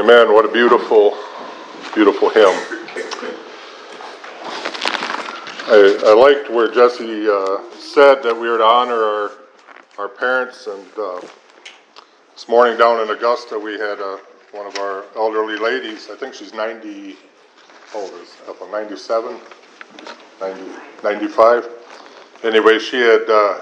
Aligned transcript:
Amen. 0.00 0.32
What 0.32 0.46
a 0.46 0.48
beautiful, 0.48 1.18
beautiful 1.94 2.30
hymn. 2.30 2.48
I, 5.68 6.00
I 6.06 6.14
liked 6.14 6.50
where 6.50 6.72
Jesse 6.72 7.28
uh, 7.28 7.60
said 7.78 8.22
that 8.22 8.34
we 8.34 8.48
are 8.48 8.56
to 8.56 8.64
honor 8.64 8.94
our, 8.94 9.30
our 9.98 10.08
parents. 10.08 10.66
And 10.66 10.86
uh, 10.98 11.20
this 12.32 12.48
morning 12.48 12.78
down 12.78 13.00
in 13.02 13.14
Augusta, 13.14 13.58
we 13.58 13.72
had 13.72 14.00
uh, 14.00 14.16
one 14.52 14.66
of 14.66 14.78
our 14.78 15.04
elderly 15.14 15.58
ladies. 15.58 16.08
I 16.10 16.16
think 16.16 16.32
she's 16.32 16.54
90, 16.54 17.18
how 17.92 17.98
old 17.98 18.12
is 18.14 18.34
that? 18.46 18.70
97? 18.72 19.38
90, 20.40 20.62
95? 21.04 21.68
Anyway, 22.44 22.78
she 22.78 22.98
had 22.98 23.28
uh, 23.28 23.60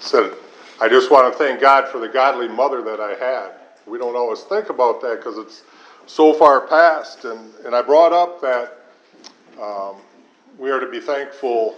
said, 0.00 0.32
I 0.80 0.88
just 0.88 1.12
want 1.12 1.32
to 1.32 1.38
thank 1.38 1.60
God 1.60 1.86
for 1.88 2.00
the 2.00 2.08
godly 2.08 2.48
mother 2.48 2.82
that 2.82 2.98
I 2.98 3.10
had. 3.14 3.61
We 3.86 3.98
don't 3.98 4.16
always 4.16 4.40
think 4.42 4.68
about 4.68 5.00
that 5.02 5.16
because 5.16 5.38
it's 5.38 5.62
so 6.06 6.32
far 6.32 6.66
past. 6.66 7.24
And, 7.24 7.52
and 7.64 7.74
I 7.74 7.82
brought 7.82 8.12
up 8.12 8.40
that 8.40 8.78
um, 9.60 9.96
we 10.58 10.70
are 10.70 10.80
to 10.80 10.90
be 10.90 11.00
thankful 11.00 11.74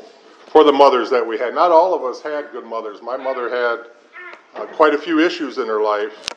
for 0.47 0.65
the 0.65 0.73
mothers 0.73 1.11
that 1.11 1.27
we 1.27 1.39
had. 1.39 1.55
Not 1.55 1.71
all 1.71 1.95
of 1.95 2.05
us 2.05 2.21
had 2.21 2.51
good 2.53 2.65
mothers. 2.65 3.03
My 3.03 3.17
mother 3.17 3.49
had 3.49 4.61
uh, 4.61 4.67
quite 4.67 4.95
a 4.95 4.99
few 4.99 5.19
issues 5.19 5.59
in 5.59 5.67
her 5.67 5.83
life, 5.83 6.31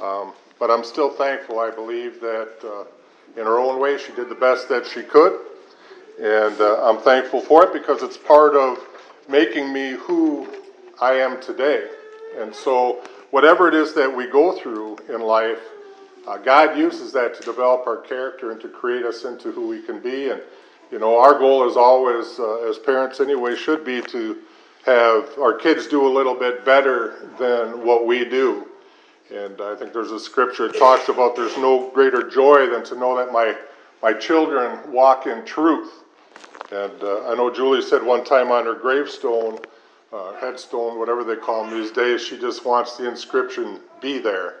um, 0.00 0.32
but 0.58 0.70
I'm 0.70 0.84
still 0.84 1.10
thankful. 1.10 1.58
I 1.58 1.70
believe 1.70 2.20
that 2.20 2.54
uh, 2.64 2.84
in 3.40 3.46
her 3.46 3.58
own 3.58 3.80
way, 3.80 3.98
she 3.98 4.12
did 4.12 4.28
the 4.28 4.34
best 4.34 4.68
that 4.68 4.86
she 4.86 5.02
could. 5.02 5.40
And 6.20 6.60
uh, 6.60 6.88
I'm 6.88 6.98
thankful 6.98 7.40
for 7.40 7.64
it 7.64 7.72
because 7.72 8.02
it's 8.02 8.16
part 8.16 8.54
of 8.54 8.78
making 9.28 9.72
me 9.72 9.90
who 9.90 10.48
I 11.00 11.14
am 11.14 11.40
today. 11.40 11.88
And 12.36 12.54
so 12.54 13.02
whatever 13.30 13.68
it 13.68 13.74
is 13.74 13.94
that 13.94 14.14
we 14.14 14.26
go 14.26 14.52
through 14.52 14.98
in 15.08 15.20
life, 15.20 15.60
uh, 16.26 16.36
God 16.36 16.76
uses 16.76 17.12
that 17.12 17.34
to 17.36 17.42
develop 17.42 17.86
our 17.86 17.96
character 17.98 18.50
and 18.50 18.60
to 18.60 18.68
create 18.68 19.04
us 19.04 19.24
into 19.24 19.50
who 19.50 19.66
we 19.66 19.80
can 19.82 20.00
be. 20.00 20.30
And, 20.30 20.42
you 20.90 20.98
know, 20.98 21.18
our 21.18 21.38
goal 21.38 21.68
is 21.68 21.76
always, 21.76 22.38
uh, 22.38 22.68
as 22.68 22.78
parents 22.78 23.20
anyway, 23.20 23.56
should 23.56 23.84
be 23.84 24.02
to 24.02 24.38
have 24.84 25.38
our 25.38 25.54
kids 25.54 25.86
do 25.86 26.06
a 26.06 26.12
little 26.12 26.34
bit 26.34 26.64
better 26.64 27.30
than 27.38 27.84
what 27.84 28.06
we 28.06 28.24
do. 28.24 28.66
And 29.30 29.60
I 29.60 29.74
think 29.74 29.92
there's 29.92 30.10
a 30.10 30.20
scripture 30.20 30.68
that 30.68 30.78
talks 30.78 31.08
about 31.08 31.36
there's 31.36 31.56
no 31.58 31.90
greater 31.90 32.28
joy 32.28 32.66
than 32.68 32.82
to 32.84 32.98
know 32.98 33.16
that 33.16 33.32
my, 33.32 33.54
my 34.02 34.12
children 34.14 34.90
walk 34.90 35.26
in 35.26 35.44
truth. 35.44 35.92
And 36.70 37.02
uh, 37.02 37.30
I 37.30 37.34
know 37.34 37.52
Julie 37.52 37.82
said 37.82 38.02
one 38.02 38.24
time 38.24 38.50
on 38.50 38.64
her 38.64 38.74
gravestone, 38.74 39.58
uh, 40.12 40.32
headstone, 40.34 40.98
whatever 40.98 41.24
they 41.24 41.36
call 41.36 41.64
them 41.64 41.78
these 41.78 41.90
days. 41.90 42.22
She 42.22 42.38
just 42.38 42.64
wants 42.64 42.96
the 42.96 43.08
inscription 43.08 43.80
"Be 44.00 44.18
there." 44.18 44.54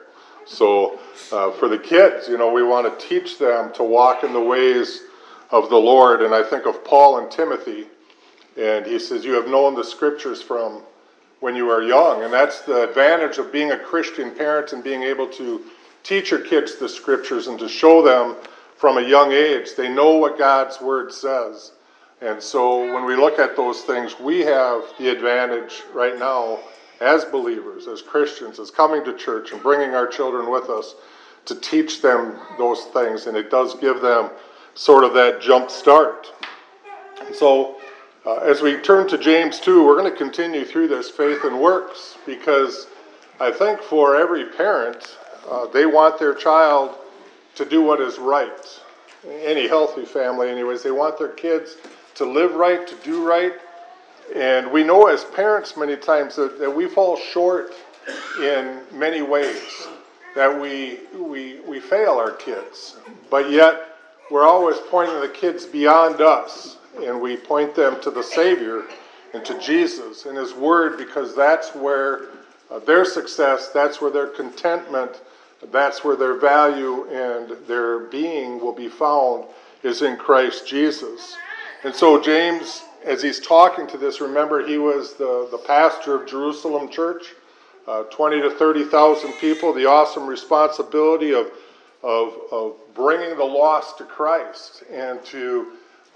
So 0.44 0.98
uh, 1.30 1.52
for 1.52 1.68
the 1.68 1.78
kids, 1.78 2.28
you 2.28 2.38
know, 2.38 2.50
we 2.52 2.62
want 2.62 2.98
to 2.98 3.06
teach 3.06 3.38
them 3.38 3.72
to 3.74 3.84
walk 3.84 4.24
in 4.24 4.32
the 4.32 4.40
ways 4.40 5.02
of 5.50 5.68
the 5.68 5.76
Lord. 5.76 6.22
And 6.22 6.34
I 6.34 6.42
think 6.42 6.66
of 6.66 6.84
Paul 6.84 7.18
and 7.18 7.30
Timothy, 7.30 7.86
and 8.56 8.86
he 8.86 8.98
says, 8.98 9.24
"You 9.24 9.32
have 9.34 9.48
known 9.48 9.74
the 9.74 9.84
scriptures 9.84 10.42
from 10.42 10.82
when 11.40 11.54
you 11.54 11.70
are 11.70 11.82
young," 11.82 12.24
and 12.24 12.32
that's 12.32 12.62
the 12.62 12.88
advantage 12.88 13.38
of 13.38 13.52
being 13.52 13.72
a 13.72 13.78
Christian 13.78 14.30
parent 14.30 14.72
and 14.72 14.82
being 14.82 15.02
able 15.02 15.28
to 15.28 15.62
teach 16.02 16.30
your 16.30 16.40
kids 16.40 16.76
the 16.76 16.88
scriptures 16.88 17.48
and 17.48 17.58
to 17.58 17.68
show 17.68 18.02
them 18.02 18.36
from 18.76 18.98
a 18.98 19.02
young 19.02 19.32
age. 19.32 19.74
They 19.76 19.88
know 19.88 20.16
what 20.16 20.38
God's 20.38 20.80
word 20.80 21.12
says. 21.12 21.72
And 22.20 22.42
so 22.42 22.92
when 22.92 23.04
we 23.04 23.14
look 23.14 23.38
at 23.38 23.56
those 23.56 23.82
things, 23.82 24.18
we 24.18 24.40
have 24.40 24.82
the 24.98 25.08
advantage 25.08 25.84
right 25.94 26.18
now 26.18 26.58
as 27.00 27.24
believers, 27.24 27.86
as 27.86 28.02
Christians, 28.02 28.58
as 28.58 28.70
coming 28.72 29.04
to 29.04 29.16
church 29.16 29.52
and 29.52 29.62
bringing 29.62 29.94
our 29.94 30.06
children 30.06 30.50
with 30.50 30.68
us 30.68 30.96
to 31.44 31.54
teach 31.54 32.02
them 32.02 32.36
those 32.56 32.84
things. 32.86 33.26
And 33.26 33.36
it 33.36 33.50
does 33.50 33.76
give 33.76 34.00
them 34.00 34.30
sort 34.74 35.04
of 35.04 35.14
that 35.14 35.40
jump 35.40 35.70
start. 35.70 36.26
And 37.24 37.34
so 37.34 37.76
uh, 38.26 38.36
as 38.38 38.62
we 38.62 38.76
turn 38.78 39.08
to 39.08 39.18
James 39.18 39.60
2, 39.60 39.86
we're 39.86 39.96
going 39.96 40.10
to 40.10 40.18
continue 40.18 40.64
through 40.64 40.88
this 40.88 41.08
faith 41.08 41.44
and 41.44 41.60
works 41.60 42.16
because 42.26 42.88
I 43.38 43.52
think 43.52 43.80
for 43.80 44.16
every 44.16 44.46
parent, 44.46 45.16
uh, 45.48 45.66
they 45.68 45.86
want 45.86 46.18
their 46.18 46.34
child 46.34 46.96
to 47.54 47.64
do 47.64 47.80
what 47.80 48.00
is 48.00 48.18
right. 48.18 48.80
Any 49.24 49.68
healthy 49.68 50.04
family, 50.04 50.50
anyways, 50.50 50.82
they 50.82 50.90
want 50.90 51.16
their 51.16 51.28
kids 51.28 51.76
to 52.18 52.24
live 52.24 52.54
right, 52.54 52.86
to 52.86 52.94
do 52.96 53.26
right. 53.26 53.54
And 54.34 54.70
we 54.70 54.84
know 54.84 55.06
as 55.06 55.24
parents 55.24 55.76
many 55.76 55.96
times 55.96 56.36
that, 56.36 56.58
that 56.58 56.70
we 56.70 56.86
fall 56.86 57.16
short 57.16 57.72
in 58.40 58.80
many 58.92 59.22
ways, 59.22 59.88
that 60.34 60.60
we, 60.60 61.00
we, 61.16 61.60
we 61.60 61.80
fail 61.80 62.12
our 62.12 62.32
kids. 62.32 62.98
But 63.30 63.50
yet, 63.50 63.96
we're 64.30 64.46
always 64.46 64.76
pointing 64.90 65.20
the 65.20 65.28
kids 65.28 65.64
beyond 65.64 66.20
us, 66.20 66.76
and 67.02 67.20
we 67.20 67.36
point 67.36 67.74
them 67.74 68.00
to 68.02 68.10
the 68.10 68.22
Savior 68.22 68.84
and 69.32 69.44
to 69.44 69.58
Jesus 69.58 70.26
and 70.26 70.36
His 70.36 70.54
Word 70.54 70.98
because 70.98 71.34
that's 71.34 71.74
where 71.74 72.26
uh, 72.70 72.78
their 72.80 73.04
success, 73.04 73.68
that's 73.68 74.00
where 74.00 74.10
their 74.10 74.26
contentment, 74.26 75.20
that's 75.70 76.04
where 76.04 76.16
their 76.16 76.34
value 76.34 77.08
and 77.10 77.56
their 77.66 78.00
being 78.00 78.60
will 78.60 78.74
be 78.74 78.88
found 78.88 79.44
is 79.82 80.02
in 80.02 80.16
Christ 80.16 80.66
Jesus. 80.66 81.36
And 81.84 81.94
so, 81.94 82.20
James, 82.20 82.82
as 83.04 83.22
he's 83.22 83.38
talking 83.38 83.86
to 83.88 83.98
this, 83.98 84.20
remember 84.20 84.66
he 84.66 84.78
was 84.78 85.14
the, 85.14 85.46
the 85.50 85.58
pastor 85.58 86.16
of 86.16 86.26
Jerusalem 86.26 86.88
Church, 86.88 87.34
uh, 87.86 88.02
20 88.04 88.42
to 88.42 88.50
30,000 88.50 89.32
people, 89.34 89.72
the 89.72 89.86
awesome 89.86 90.26
responsibility 90.26 91.32
of, 91.32 91.52
of, 92.02 92.34
of 92.50 92.74
bringing 92.94 93.36
the 93.36 93.44
lost 93.44 93.98
to 93.98 94.04
Christ 94.04 94.82
and 94.92 95.24
to 95.26 95.68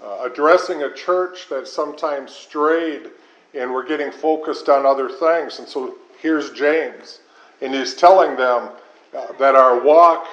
uh, 0.03 0.27
addressing 0.29 0.83
a 0.83 0.93
church 0.93 1.47
that 1.49 1.65
sometimes 1.65 2.35
strayed 2.35 3.09
and 3.53 3.71
were 3.71 3.83
getting 3.83 4.11
focused 4.11 4.67
on 4.67 4.85
other 4.85 5.09
things. 5.09 5.59
And 5.59 5.67
so 5.67 5.95
here's 6.19 6.51
James, 6.51 7.19
and 7.61 7.73
he's 7.73 7.95
telling 7.95 8.35
them 8.35 8.69
uh, 9.15 9.31
that 9.39 9.55
our 9.55 9.79
walk 9.79 10.27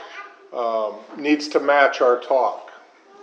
um, 0.53 0.95
needs 1.17 1.47
to 1.49 1.61
match 1.61 2.01
our 2.01 2.21
talk. 2.21 2.69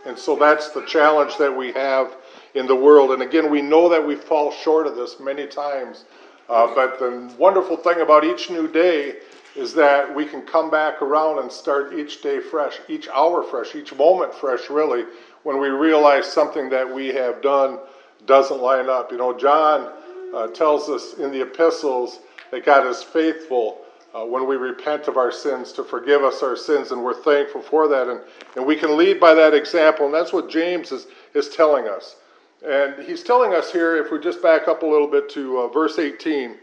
And 0.07 0.18
so 0.18 0.38
that's 0.38 0.69
the 0.69 0.85
challenge 0.85 1.35
that 1.38 1.56
we 1.56 1.73
have 1.73 2.16
in 2.53 2.66
the 2.66 2.75
world. 2.75 3.12
And 3.12 3.22
again, 3.22 3.51
we 3.51 3.62
know 3.62 3.90
that 3.90 4.06
we 4.06 4.16
fall 4.16 4.51
short 4.51 4.88
of 4.88 4.95
this 4.95 5.19
many 5.19 5.45
times. 5.45 6.06
Uh, 6.47 6.73
but 6.73 6.97
the 6.97 7.29
wonderful 7.38 7.75
thing 7.75 8.00
about 8.00 8.23
each 8.23 8.50
new 8.50 8.69
day 8.69 9.18
is 9.57 9.73
that 9.73 10.16
we 10.16 10.25
can 10.25 10.44
come 10.44 10.72
back 10.72 11.01
around 11.01 11.40
and 11.40 11.51
start 11.51 11.94
each 11.94 12.22
day 12.22 12.40
fresh, 12.40 12.79
each 12.88 13.09
hour 13.09 13.44
fresh, 13.44 13.75
each 13.75 13.94
moment 13.95 14.34
fresh, 14.34 14.69
really, 14.69 15.03
when 15.44 15.59
we 15.59 15.68
realize 15.68 16.25
something 16.25 16.69
that 16.69 16.89
we 16.89 17.07
have 17.07 17.41
done 17.41 17.78
doesn't 18.25 18.62
line 18.62 18.88
up. 18.89 19.12
You 19.12 19.18
know, 19.18 19.38
John 19.38 19.91
uh, 20.34 20.47
tells 20.47 20.88
us 20.89 21.16
in 21.16 21.31
the 21.31 21.41
epistles 21.41 22.19
that 22.51 22.63
God 22.66 22.88
is 22.88 23.03
faithful 23.03 23.81
uh, 24.13 24.25
when 24.25 24.47
we 24.47 24.56
repent 24.56 25.07
of 25.07 25.18
our 25.18 25.31
sins 25.31 25.72
to 25.73 25.84
forgive 25.84 26.23
us 26.23 26.41
our 26.41 26.56
sins, 26.56 26.91
and 26.91 27.03
we're 27.03 27.22
thankful 27.22 27.62
for 27.62 27.88
that. 27.88 28.07
And, 28.07 28.22
and 28.56 28.66
we 28.66 28.75
can 28.75 28.97
lead 28.97 29.19
by 29.19 29.34
that 29.34 29.53
example, 29.53 30.06
and 30.06 30.13
that's 30.13 30.34
what 30.34 30.50
James 30.50 30.91
is, 30.91 31.07
is 31.34 31.50
telling 31.50 31.88
us. 31.88 32.16
And 32.66 33.03
he's 33.03 33.23
telling 33.23 33.53
us 33.53 33.72
here, 33.72 33.97
if 33.97 34.12
we 34.12 34.19
just 34.19 34.41
back 34.41 34.68
up 34.68 34.81
a 34.81 34.85
little 34.85 35.07
bit 35.07 35.29
to 35.31 35.59
uh, 35.59 35.68
verse 35.68 36.00
18, 36.00 36.56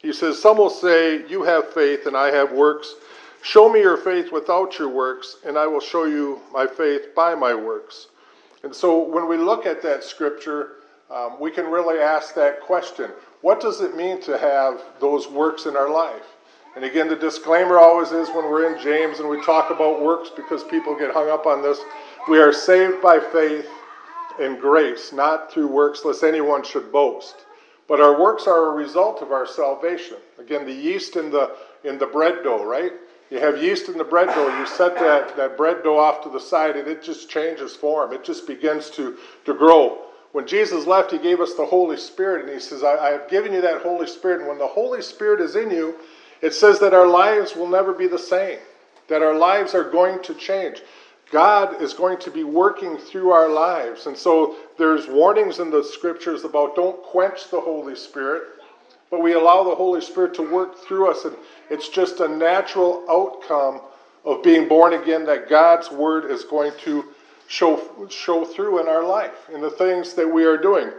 he 0.00 0.12
says, 0.12 0.40
Some 0.40 0.58
will 0.58 0.70
say, 0.70 1.26
You 1.28 1.42
have 1.42 1.72
faith, 1.72 2.06
and 2.06 2.16
I 2.16 2.30
have 2.30 2.52
works. 2.52 2.94
Show 3.42 3.72
me 3.72 3.80
your 3.80 3.96
faith 3.96 4.30
without 4.32 4.78
your 4.78 4.88
works, 4.88 5.36
and 5.46 5.58
I 5.58 5.66
will 5.66 5.80
show 5.80 6.04
you 6.04 6.40
my 6.52 6.66
faith 6.66 7.14
by 7.14 7.34
my 7.34 7.54
works. 7.54 8.08
And 8.62 8.74
so 8.74 9.02
when 9.02 9.28
we 9.28 9.36
look 9.36 9.66
at 9.66 9.82
that 9.82 10.04
scripture, 10.04 10.72
um, 11.10 11.40
we 11.40 11.50
can 11.50 11.66
really 11.66 11.98
ask 11.98 12.34
that 12.34 12.60
question 12.60 13.10
What 13.40 13.60
does 13.60 13.80
it 13.80 13.96
mean 13.96 14.20
to 14.22 14.38
have 14.38 14.82
those 15.00 15.28
works 15.28 15.66
in 15.66 15.76
our 15.76 15.90
life? 15.90 16.36
And 16.76 16.84
again, 16.84 17.08
the 17.08 17.16
disclaimer 17.16 17.78
always 17.78 18.12
is 18.12 18.28
when 18.28 18.44
we're 18.44 18.72
in 18.72 18.80
James 18.80 19.18
and 19.18 19.28
we 19.28 19.44
talk 19.44 19.70
about 19.70 20.02
works 20.02 20.30
because 20.34 20.62
people 20.64 20.96
get 20.96 21.12
hung 21.12 21.28
up 21.28 21.46
on 21.46 21.62
this. 21.62 21.80
We 22.28 22.38
are 22.38 22.52
saved 22.52 23.02
by 23.02 23.18
faith 23.18 23.68
and 24.40 24.60
grace, 24.60 25.12
not 25.12 25.52
through 25.52 25.66
works, 25.66 26.04
lest 26.04 26.22
anyone 26.22 26.62
should 26.62 26.92
boast. 26.92 27.46
But 27.88 28.00
our 28.00 28.20
works 28.20 28.46
are 28.46 28.68
a 28.68 28.74
result 28.74 29.20
of 29.20 29.32
our 29.32 29.46
salvation. 29.46 30.18
Again, 30.38 30.64
the 30.64 30.72
yeast 30.72 31.16
in 31.16 31.30
the 31.30 31.56
in 31.82 31.98
the 31.98 32.06
bread 32.06 32.44
dough, 32.44 32.64
right? 32.64 32.92
You 33.30 33.38
have 33.38 33.62
yeast 33.62 33.88
in 33.88 33.96
the 33.96 34.04
bread 34.04 34.28
dough, 34.34 34.58
you 34.58 34.66
set 34.66 34.96
that, 34.96 35.36
that 35.36 35.56
bread 35.56 35.84
dough 35.84 35.98
off 35.98 36.22
to 36.24 36.28
the 36.28 36.40
side 36.40 36.76
and 36.76 36.88
it 36.88 37.00
just 37.02 37.30
changes 37.30 37.76
form. 37.76 38.12
It 38.12 38.24
just 38.24 38.46
begins 38.46 38.90
to, 38.90 39.16
to 39.44 39.54
grow. 39.54 40.02
When 40.32 40.46
Jesus 40.46 40.86
left, 40.86 41.12
he 41.12 41.18
gave 41.18 41.40
us 41.40 41.54
the 41.54 41.66
Holy 41.66 41.96
Spirit, 41.96 42.44
and 42.44 42.52
he 42.52 42.60
says, 42.60 42.84
I, 42.84 42.96
I 42.96 43.10
have 43.10 43.28
given 43.28 43.52
you 43.52 43.60
that 43.62 43.82
Holy 43.82 44.06
Spirit. 44.06 44.40
And 44.40 44.48
when 44.48 44.58
the 44.58 44.66
Holy 44.66 45.02
Spirit 45.02 45.40
is 45.40 45.56
in 45.56 45.70
you, 45.70 45.96
it 46.42 46.54
says 46.54 46.78
that 46.80 46.94
our 46.94 47.06
lives 47.06 47.54
will 47.54 47.68
never 47.68 47.92
be 47.92 48.06
the 48.06 48.18
same, 48.18 48.58
that 49.08 49.22
our 49.22 49.36
lives 49.36 49.74
are 49.74 49.90
going 49.90 50.22
to 50.22 50.34
change. 50.34 50.82
God 51.30 51.80
is 51.80 51.94
going 51.94 52.18
to 52.18 52.30
be 52.30 52.42
working 52.42 52.96
through 52.96 53.30
our 53.30 53.48
lives. 53.48 54.06
And 54.06 54.16
so 54.16 54.56
there's 54.78 55.06
warnings 55.06 55.60
in 55.60 55.70
the 55.70 55.84
scriptures 55.84 56.44
about 56.44 56.74
don't 56.74 57.00
quench 57.02 57.50
the 57.50 57.60
Holy 57.60 57.94
Spirit, 57.94 58.42
but 59.10 59.22
we 59.22 59.34
allow 59.34 59.62
the 59.62 59.74
Holy 59.74 60.00
Spirit 60.00 60.34
to 60.34 60.50
work 60.50 60.78
through 60.78 61.10
us. 61.10 61.24
And 61.24 61.36
it's 61.68 61.88
just 61.88 62.20
a 62.20 62.28
natural 62.28 63.04
outcome 63.08 63.80
of 64.24 64.42
being 64.42 64.68
born 64.68 64.94
again 64.94 65.24
that 65.26 65.48
God's 65.48 65.90
word 65.90 66.30
is 66.30 66.44
going 66.44 66.72
to 66.80 67.04
show, 67.46 67.80
show 68.08 68.44
through 68.44 68.80
in 68.80 68.88
our 68.88 69.04
life, 69.06 69.48
in 69.52 69.60
the 69.60 69.70
things 69.70 70.14
that 70.14 70.28
we 70.28 70.44
are 70.44 70.56
doing. 70.56 70.90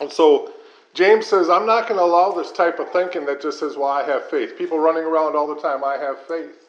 And 0.00 0.10
so 0.10 0.52
James 0.92 1.26
says, 1.26 1.48
I'm 1.48 1.66
not 1.66 1.88
going 1.88 1.98
to 1.98 2.04
allow 2.04 2.32
this 2.32 2.50
type 2.50 2.80
of 2.80 2.90
thinking 2.90 3.24
that 3.26 3.40
just 3.40 3.60
says, 3.60 3.76
well, 3.76 3.88
I 3.88 4.04
have 4.04 4.28
faith. 4.28 4.58
People 4.58 4.78
running 4.78 5.04
around 5.04 5.36
all 5.36 5.46
the 5.46 5.60
time, 5.60 5.84
I 5.84 5.96
have 5.96 6.18
faith. 6.26 6.68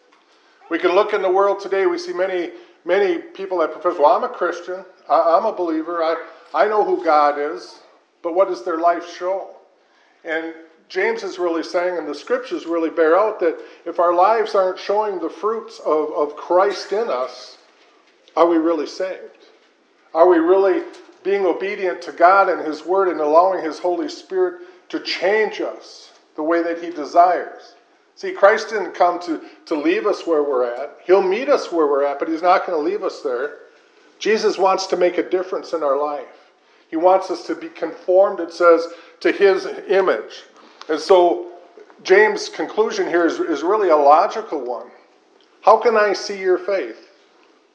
We 0.70 0.80
can 0.80 0.94
look 0.94 1.14
in 1.14 1.22
the 1.22 1.32
world 1.32 1.60
today, 1.60 1.86
we 1.86 1.98
see 1.98 2.14
many, 2.14 2.52
many 2.86 3.18
people 3.18 3.58
that 3.60 3.74
profess, 3.74 4.00
well, 4.00 4.16
I'm 4.16 4.24
a 4.24 4.30
Christian, 4.30 4.86
I, 5.10 5.38
am 5.38 5.46
a 5.46 5.52
believer, 5.52 6.02
I, 6.02 6.16
I 6.54 6.68
know 6.68 6.84
who 6.84 7.04
God 7.04 7.38
is, 7.38 7.80
but 8.22 8.36
what 8.36 8.48
does 8.48 8.64
their 8.64 8.78
life 8.78 9.12
show? 9.18 9.56
And 10.24 10.54
James 10.88 11.24
is 11.24 11.40
really 11.40 11.64
saying, 11.64 11.98
and 11.98 12.08
the 12.08 12.16
scriptures 12.16 12.66
really 12.66 12.90
bear 12.90 13.18
out, 13.18 13.40
that 13.40 13.60
if 13.86 14.00
our 14.00 14.14
lives 14.14 14.56
aren't 14.56 14.80
showing 14.80 15.20
the 15.20 15.30
fruits 15.30 15.80
of, 15.80 16.12
of 16.12 16.36
Christ 16.36 16.92
in 16.92 17.10
us, 17.10 17.58
are 18.36 18.48
we 18.48 18.58
really 18.58 18.88
saved? 18.88 19.48
Are 20.14 20.28
we 20.28 20.38
really 20.38 20.84
being 21.24 21.46
obedient 21.46 22.02
to 22.04 22.12
God 22.12 22.50
and 22.50 22.66
His 22.66 22.86
Word 22.86 23.08
and 23.08 23.20
allowing 23.20 23.64
His 23.64 23.80
Holy 23.80 24.10
Spirit 24.10 24.62
to 24.90 25.00
change 25.00 25.62
us 25.62 26.12
the 26.36 26.44
way 26.44 26.62
that 26.64 26.84
He 26.84 26.90
desires? 26.90 27.76
See, 28.16 28.34
Christ 28.34 28.70
didn't 28.70 28.94
come 28.94 29.20
to, 29.22 29.42
to 29.66 29.76
leave 29.76 30.06
us 30.06 30.28
where 30.28 30.44
we're 30.44 30.66
at. 30.66 30.98
He'll 31.06 31.24
meet 31.24 31.50
us 31.50 31.72
where 31.72 31.88
we're 31.88 32.04
at, 32.04 32.20
but 32.20 32.28
He's 32.28 32.42
not 32.42 32.66
going 32.66 32.78
to 32.78 32.90
leave 32.90 33.04
us 33.04 33.22
there. 33.22 33.58
Jesus 34.20 34.58
wants 34.58 34.86
to 34.88 34.98
make 34.98 35.18
a 35.18 35.28
difference 35.28 35.74
in 35.74 35.82
our 35.82 35.98
life. 35.98 36.52
He 36.90 36.98
wants 36.98 37.32
us 37.32 37.48
to 37.48 37.56
be 37.56 37.70
conformed, 37.70 38.40
it 38.40 38.54
says, 38.54 38.88
to 39.22 39.32
His 39.32 39.66
image. 39.88 40.44
And 40.90 41.00
so, 41.00 41.48
James' 42.04 42.50
conclusion 42.50 43.08
here 43.08 43.26
is, 43.26 43.40
is 43.40 43.64
really 43.64 43.90
a 43.90 43.98
logical 43.98 44.60
one. 44.60 44.88
How 45.62 45.78
can 45.78 45.96
I 45.96 46.14
see 46.14 46.40
your 46.40 46.58
faith 46.58 47.10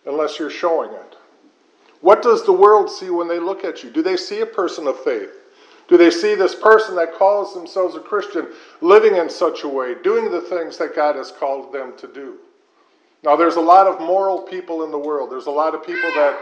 unless 0.04 0.38
you're 0.38 0.50
showing 0.50 0.90
it? 0.90 1.16
What 2.00 2.22
does 2.22 2.44
the 2.44 2.52
world 2.52 2.90
see 2.90 3.10
when 3.10 3.28
they 3.28 3.38
look 3.38 3.64
at 3.64 3.82
you? 3.82 3.90
Do 3.90 4.02
they 4.02 4.16
see 4.16 4.40
a 4.40 4.46
person 4.46 4.87
of 4.87 4.98
faith? 5.02 5.31
Do 5.88 5.96
they 5.96 6.10
see 6.10 6.34
this 6.34 6.54
person 6.54 6.96
that 6.96 7.14
calls 7.14 7.54
themselves 7.54 7.94
a 7.94 8.00
Christian 8.00 8.48
living 8.81 9.16
in 9.16 9.31
such 9.31 9.62
a 9.62 9.69
way, 9.69 9.94
doing 10.02 10.31
the 10.31 10.40
things 10.40 10.76
that 10.78 10.96
God 10.96 11.16
has 11.16 11.31
called 11.31 11.72
them 11.72 11.94
to 11.98 12.08
do? 12.08 12.38
Now, 13.22 13.37
there's 13.37 13.56
a 13.56 13.60
lot 13.60 13.87
of 13.87 14.00
moral 14.00 14.40
people 14.40 14.84
in 14.84 14.90
the 14.90 14.98
world. 14.98 15.31
There's 15.31 15.46
a 15.46 15.50
lot 15.50 15.75
of 15.75 15.87
people 15.87 16.10
that 16.14 16.38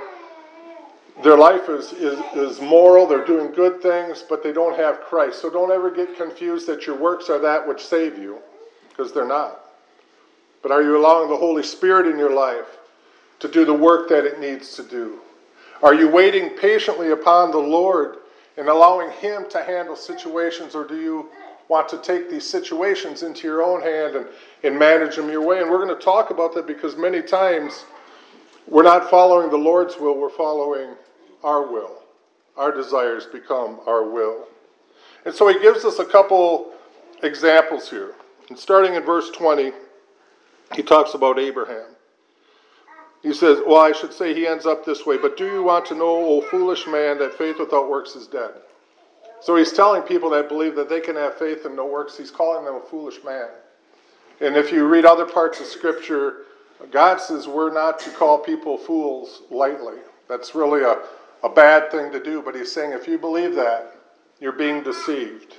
their 1.22 1.36
life 1.36 1.68
is, 1.68 1.92
is, 1.92 2.18
is 2.34 2.60
moral, 2.60 3.06
they're 3.06 3.24
doing 3.24 3.52
good 3.52 3.80
things, 3.80 4.24
but 4.28 4.42
they 4.42 4.52
don't 4.52 4.76
have 4.76 5.00
Christ. 5.00 5.40
So 5.40 5.48
don't 5.48 5.70
ever 5.70 5.90
get 5.90 6.16
confused 6.16 6.66
that 6.66 6.86
your 6.86 6.96
works 6.96 7.30
are 7.30 7.38
that 7.38 7.66
which 7.66 7.84
save 7.84 8.18
you, 8.18 8.38
because 8.88 9.12
they're 9.12 9.28
not. 9.28 9.60
But 10.62 10.72
are 10.72 10.82
you 10.82 10.96
allowing 10.96 11.28
the 11.28 11.36
Holy 11.36 11.62
Spirit 11.62 12.06
in 12.06 12.18
your 12.18 12.34
life 12.34 12.78
to 13.40 13.48
do 13.48 13.64
the 13.64 13.74
work 13.74 14.08
that 14.08 14.24
it 14.24 14.40
needs 14.40 14.74
to 14.76 14.82
do? 14.82 15.20
Are 15.82 15.94
you 15.94 16.08
waiting 16.08 16.50
patiently 16.50 17.10
upon 17.10 17.50
the 17.50 17.58
Lord 17.58 18.18
and 18.56 18.68
allowing 18.68 19.10
Him 19.10 19.48
to 19.50 19.62
handle 19.62 19.96
situations, 19.96 20.74
or 20.74 20.86
do 20.86 21.00
you 21.00 21.30
want 21.68 21.88
to 21.88 21.98
take 21.98 22.30
these 22.30 22.48
situations 22.48 23.22
into 23.22 23.46
your 23.46 23.62
own 23.62 23.82
hand 23.82 24.16
and, 24.16 24.26
and 24.62 24.78
manage 24.78 25.16
them 25.16 25.28
your 25.28 25.42
way? 25.42 25.60
And 25.60 25.70
we're 25.70 25.84
going 25.84 25.96
to 25.96 26.04
talk 26.04 26.30
about 26.30 26.54
that 26.54 26.66
because 26.66 26.96
many 26.96 27.22
times 27.22 27.84
we're 28.66 28.82
not 28.82 29.10
following 29.10 29.50
the 29.50 29.58
Lord's 29.58 29.96
will, 29.98 30.16
we're 30.18 30.30
following 30.30 30.94
our 31.42 31.70
will. 31.70 32.02
Our 32.56 32.72
desires 32.72 33.26
become 33.26 33.80
our 33.86 34.08
will. 34.08 34.46
And 35.24 35.34
so 35.34 35.48
he 35.48 35.58
gives 35.58 35.84
us 35.84 35.98
a 35.98 36.04
couple 36.04 36.72
examples 37.22 37.90
here. 37.90 38.14
And 38.48 38.58
starting 38.58 38.94
in 38.94 39.02
verse 39.02 39.30
20, 39.30 39.72
he 40.74 40.82
talks 40.82 41.14
about 41.14 41.38
Abraham. 41.38 41.86
He 43.24 43.32
says, 43.32 43.60
Well, 43.66 43.80
I 43.80 43.92
should 43.92 44.12
say 44.12 44.34
he 44.34 44.46
ends 44.46 44.66
up 44.66 44.84
this 44.84 45.06
way, 45.06 45.16
but 45.16 45.38
do 45.38 45.46
you 45.46 45.62
want 45.62 45.86
to 45.86 45.94
know, 45.94 46.14
O 46.14 46.40
foolish 46.42 46.86
man, 46.86 47.18
that 47.18 47.32
faith 47.32 47.56
without 47.58 47.88
works 47.88 48.14
is 48.14 48.26
dead? 48.26 48.50
So 49.40 49.56
he's 49.56 49.72
telling 49.72 50.02
people 50.02 50.28
that 50.30 50.50
believe 50.50 50.74
that 50.76 50.90
they 50.90 51.00
can 51.00 51.16
have 51.16 51.38
faith 51.38 51.64
and 51.64 51.74
no 51.74 51.86
works, 51.86 52.18
he's 52.18 52.30
calling 52.30 52.66
them 52.66 52.74
a 52.74 52.80
foolish 52.80 53.24
man. 53.24 53.48
And 54.42 54.56
if 54.56 54.70
you 54.70 54.86
read 54.86 55.06
other 55.06 55.24
parts 55.24 55.58
of 55.58 55.64
Scripture, 55.64 56.42
God 56.90 57.18
says 57.18 57.48
we're 57.48 57.72
not 57.72 57.98
to 58.00 58.10
call 58.10 58.38
people 58.38 58.76
fools 58.76 59.40
lightly. 59.50 59.96
That's 60.28 60.54
really 60.54 60.82
a, 60.82 60.98
a 61.42 61.48
bad 61.48 61.90
thing 61.90 62.12
to 62.12 62.22
do, 62.22 62.42
but 62.42 62.54
he's 62.54 62.72
saying 62.72 62.92
if 62.92 63.08
you 63.08 63.16
believe 63.16 63.54
that, 63.54 63.96
you're 64.38 64.52
being 64.52 64.82
deceived. 64.82 65.54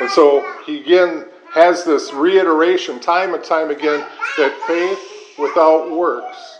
And 0.00 0.10
so 0.10 0.46
he 0.66 0.80
again 0.80 1.24
has 1.54 1.82
this 1.82 2.12
reiteration 2.12 3.00
time 3.00 3.32
and 3.32 3.42
time 3.42 3.70
again 3.70 4.06
that 4.36 4.54
faith 4.66 5.38
without 5.38 5.90
works 5.90 6.59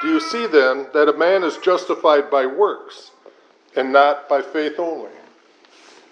Do 0.00 0.08
you 0.08 0.20
see 0.20 0.46
then 0.46 0.86
that 0.94 1.08
a 1.08 1.12
man 1.12 1.44
is 1.44 1.56
justified 1.58 2.30
by 2.30 2.46
works 2.46 3.12
and 3.76 3.92
not 3.92 4.28
by 4.28 4.42
faith 4.42 4.78
only? 4.78 5.10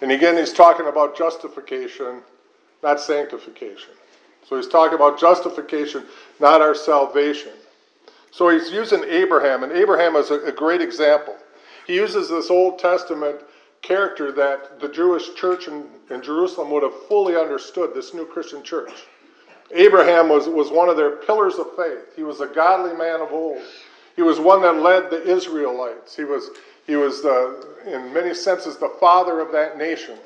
And 0.01 0.11
again, 0.11 0.37
he's 0.37 0.53
talking 0.53 0.87
about 0.87 1.17
justification, 1.17 2.21
not 2.81 2.99
sanctification. 2.99 3.91
So 4.47 4.55
he's 4.55 4.67
talking 4.67 4.95
about 4.95 5.19
justification, 5.19 6.05
not 6.39 6.61
our 6.61 6.73
salvation. 6.73 7.51
So 8.31 8.49
he's 8.49 8.71
using 8.71 9.03
Abraham, 9.03 9.63
and 9.63 9.71
Abraham 9.71 10.15
is 10.15 10.31
a, 10.31 10.39
a 10.45 10.51
great 10.51 10.81
example. 10.81 11.35
He 11.85 11.95
uses 11.95 12.29
this 12.29 12.49
Old 12.49 12.79
Testament 12.79 13.41
character 13.81 14.31
that 14.31 14.79
the 14.79 14.87
Jewish 14.87 15.33
church 15.35 15.67
in, 15.67 15.85
in 16.09 16.21
Jerusalem 16.21 16.71
would 16.71 16.83
have 16.83 17.07
fully 17.07 17.35
understood, 17.35 17.93
this 17.93 18.13
new 18.13 18.25
Christian 18.25 18.63
church. 18.63 18.91
Abraham 19.73 20.29
was, 20.29 20.47
was 20.47 20.69
one 20.69 20.89
of 20.89 20.97
their 20.97 21.17
pillars 21.17 21.55
of 21.55 21.75
faith. 21.75 22.15
He 22.15 22.23
was 22.23 22.41
a 22.41 22.47
godly 22.47 22.95
man 22.95 23.21
of 23.21 23.31
old. 23.31 23.61
He 24.15 24.21
was 24.21 24.39
one 24.39 24.61
that 24.61 24.77
led 24.77 25.09
the 25.09 25.23
Israelites. 25.23 26.15
He 26.15 26.23
was, 26.23 26.49
he 26.85 26.95
was 26.95 27.21
the, 27.21 27.65
in 27.85 28.13
many 28.13 28.33
senses, 28.33 28.77
the 28.77 28.93
father 28.99 29.39
of 29.39 29.51
that 29.51 29.77
nation. 29.77 30.17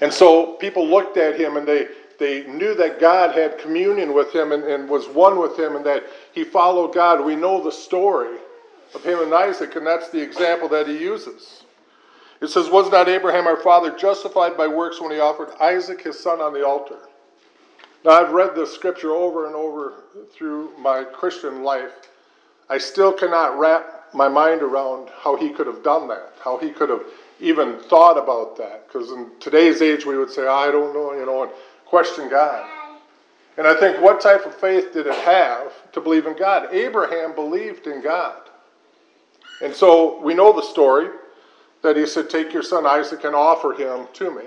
And 0.00 0.12
so 0.12 0.54
people 0.54 0.86
looked 0.86 1.16
at 1.16 1.38
him 1.38 1.56
and 1.56 1.68
they, 1.68 1.88
they 2.18 2.46
knew 2.46 2.74
that 2.74 3.00
God 3.00 3.34
had 3.34 3.58
communion 3.58 4.14
with 4.14 4.34
him 4.34 4.52
and, 4.52 4.64
and 4.64 4.88
was 4.88 5.06
one 5.08 5.38
with 5.38 5.58
him 5.58 5.76
and 5.76 5.84
that 5.84 6.04
he 6.32 6.44
followed 6.44 6.94
God. 6.94 7.24
We 7.24 7.36
know 7.36 7.62
the 7.62 7.72
story 7.72 8.38
of 8.94 9.04
him 9.04 9.20
and 9.20 9.34
Isaac, 9.34 9.76
and 9.76 9.86
that's 9.86 10.08
the 10.10 10.20
example 10.20 10.68
that 10.70 10.88
he 10.88 10.96
uses. 10.96 11.64
It 12.40 12.48
says, 12.48 12.70
Was 12.70 12.90
not 12.90 13.08
Abraham 13.08 13.46
our 13.46 13.58
father 13.58 13.90
justified 13.96 14.56
by 14.56 14.66
works 14.66 15.00
when 15.00 15.10
he 15.10 15.18
offered 15.18 15.50
Isaac 15.60 16.02
his 16.02 16.18
son 16.18 16.40
on 16.40 16.54
the 16.54 16.66
altar? 16.66 16.96
Now, 18.04 18.12
I've 18.12 18.32
read 18.32 18.54
this 18.54 18.72
scripture 18.72 19.12
over 19.12 19.46
and 19.46 19.54
over 19.54 19.94
through 20.32 20.72
my 20.78 21.04
Christian 21.04 21.62
life. 21.62 21.92
I 22.68 22.78
still 22.78 23.12
cannot 23.12 23.58
wrap 23.58 24.14
my 24.14 24.28
mind 24.28 24.62
around 24.62 25.10
how 25.20 25.36
he 25.36 25.50
could 25.50 25.66
have 25.66 25.82
done 25.82 26.08
that, 26.08 26.32
how 26.42 26.56
he 26.56 26.70
could 26.70 26.88
have 26.88 27.04
even 27.40 27.78
thought 27.78 28.16
about 28.16 28.56
that. 28.56 28.86
Because 28.86 29.10
in 29.10 29.30
today's 29.38 29.82
age, 29.82 30.06
we 30.06 30.16
would 30.16 30.30
say, 30.30 30.46
I 30.46 30.70
don't 30.70 30.94
know, 30.94 31.12
you 31.12 31.26
know, 31.26 31.42
and 31.42 31.52
question 31.84 32.28
God. 32.28 32.68
And 33.56 33.66
I 33.66 33.74
think, 33.78 34.00
what 34.00 34.20
type 34.20 34.46
of 34.46 34.54
faith 34.54 34.92
did 34.92 35.06
it 35.06 35.14
have 35.14 35.92
to 35.92 36.00
believe 36.00 36.26
in 36.26 36.36
God? 36.36 36.72
Abraham 36.72 37.34
believed 37.34 37.86
in 37.86 38.00
God. 38.00 38.40
And 39.60 39.74
so 39.74 40.20
we 40.22 40.32
know 40.32 40.52
the 40.52 40.62
story 40.62 41.08
that 41.82 41.96
he 41.96 42.06
said, 42.06 42.30
Take 42.30 42.52
your 42.52 42.62
son 42.62 42.86
Isaac 42.86 43.24
and 43.24 43.34
offer 43.34 43.72
him 43.72 44.06
to 44.14 44.30
me. 44.30 44.44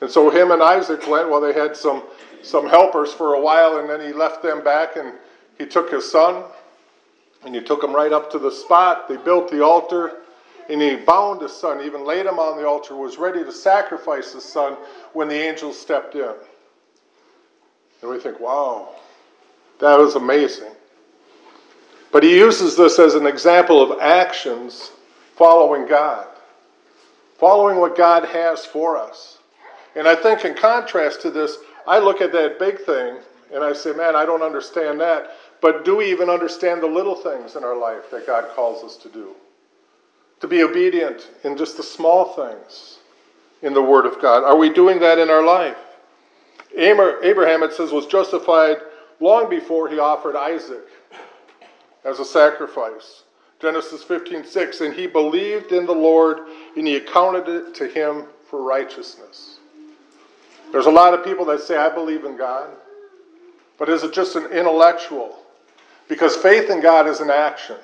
And 0.00 0.10
so 0.10 0.30
him 0.30 0.50
and 0.50 0.62
Isaac 0.62 1.06
went, 1.06 1.28
well, 1.28 1.40
they 1.40 1.52
had 1.52 1.76
some, 1.76 2.02
some 2.42 2.68
helpers 2.68 3.12
for 3.12 3.34
a 3.34 3.40
while, 3.40 3.78
and 3.78 3.88
then 3.88 4.00
he 4.00 4.12
left 4.12 4.42
them 4.42 4.64
back 4.64 4.96
and 4.96 5.14
he 5.58 5.66
took 5.66 5.90
his 5.90 6.10
son 6.10 6.44
and 7.44 7.54
he 7.54 7.60
took 7.60 7.84
him 7.84 7.94
right 7.94 8.12
up 8.12 8.30
to 8.32 8.38
the 8.38 8.50
spot. 8.50 9.08
They 9.08 9.16
built 9.18 9.50
the 9.50 9.62
altar 9.62 10.18
and 10.70 10.80
he 10.80 10.96
bound 10.96 11.42
his 11.42 11.52
son, 11.52 11.84
even 11.84 12.04
laid 12.04 12.26
him 12.26 12.38
on 12.38 12.56
the 12.56 12.66
altar, 12.66 12.94
was 12.94 13.18
ready 13.18 13.44
to 13.44 13.52
sacrifice 13.52 14.32
his 14.32 14.44
son 14.44 14.76
when 15.12 15.28
the 15.28 15.34
angels 15.34 15.78
stepped 15.78 16.14
in. 16.14 16.32
And 18.00 18.10
we 18.10 18.18
think, 18.18 18.40
wow, 18.40 18.94
that 19.80 19.98
was 19.98 20.14
amazing. 20.14 20.72
But 22.12 22.22
he 22.22 22.38
uses 22.38 22.76
this 22.76 22.98
as 22.98 23.14
an 23.14 23.26
example 23.26 23.82
of 23.82 24.00
actions 24.00 24.92
following 25.36 25.86
God, 25.86 26.26
following 27.38 27.78
what 27.78 27.96
God 27.96 28.24
has 28.24 28.64
for 28.64 28.96
us. 28.96 29.39
And 29.96 30.06
I 30.06 30.14
think, 30.14 30.44
in 30.44 30.54
contrast 30.54 31.20
to 31.22 31.30
this, 31.30 31.58
I 31.86 31.98
look 31.98 32.20
at 32.20 32.32
that 32.32 32.58
big 32.58 32.80
thing 32.80 33.18
and 33.52 33.64
I 33.64 33.72
say, 33.72 33.92
man, 33.92 34.14
I 34.14 34.24
don't 34.24 34.42
understand 34.42 35.00
that. 35.00 35.30
But 35.60 35.84
do 35.84 35.96
we 35.96 36.10
even 36.10 36.30
understand 36.30 36.82
the 36.82 36.86
little 36.86 37.16
things 37.16 37.56
in 37.56 37.64
our 37.64 37.76
life 37.76 38.10
that 38.10 38.26
God 38.26 38.48
calls 38.54 38.84
us 38.84 38.96
to 38.98 39.08
do? 39.08 39.34
To 40.40 40.48
be 40.48 40.62
obedient 40.62 41.28
in 41.44 41.56
just 41.56 41.76
the 41.76 41.82
small 41.82 42.32
things 42.32 42.98
in 43.62 43.74
the 43.74 43.82
Word 43.82 44.06
of 44.06 44.22
God. 44.22 44.42
Are 44.44 44.56
we 44.56 44.72
doing 44.72 45.00
that 45.00 45.18
in 45.18 45.28
our 45.28 45.44
life? 45.44 45.76
Abraham, 46.74 47.62
it 47.62 47.72
says, 47.72 47.90
was 47.90 48.06
justified 48.06 48.78
long 49.18 49.50
before 49.50 49.88
he 49.88 49.98
offered 49.98 50.36
Isaac 50.36 50.86
as 52.04 52.20
a 52.20 52.24
sacrifice. 52.24 53.24
Genesis 53.60 54.02
15, 54.02 54.44
6. 54.44 54.80
And 54.80 54.94
he 54.94 55.06
believed 55.06 55.72
in 55.72 55.84
the 55.84 55.92
Lord, 55.92 56.46
and 56.76 56.86
he 56.86 56.96
accounted 56.96 57.48
it 57.48 57.74
to 57.74 57.88
him 57.88 58.24
for 58.48 58.62
righteousness. 58.62 59.59
There's 60.72 60.86
a 60.86 60.90
lot 60.90 61.14
of 61.14 61.24
people 61.24 61.44
that 61.46 61.60
say, 61.60 61.76
I 61.76 61.88
believe 61.88 62.24
in 62.24 62.36
God. 62.36 62.70
But 63.78 63.88
is 63.88 64.02
it 64.02 64.12
just 64.12 64.36
an 64.36 64.46
intellectual? 64.46 65.38
Because 66.08 66.36
faith 66.36 66.70
in 66.70 66.80
God 66.80 67.06
is 67.06 67.20
an 67.20 67.30
action. 67.30 67.76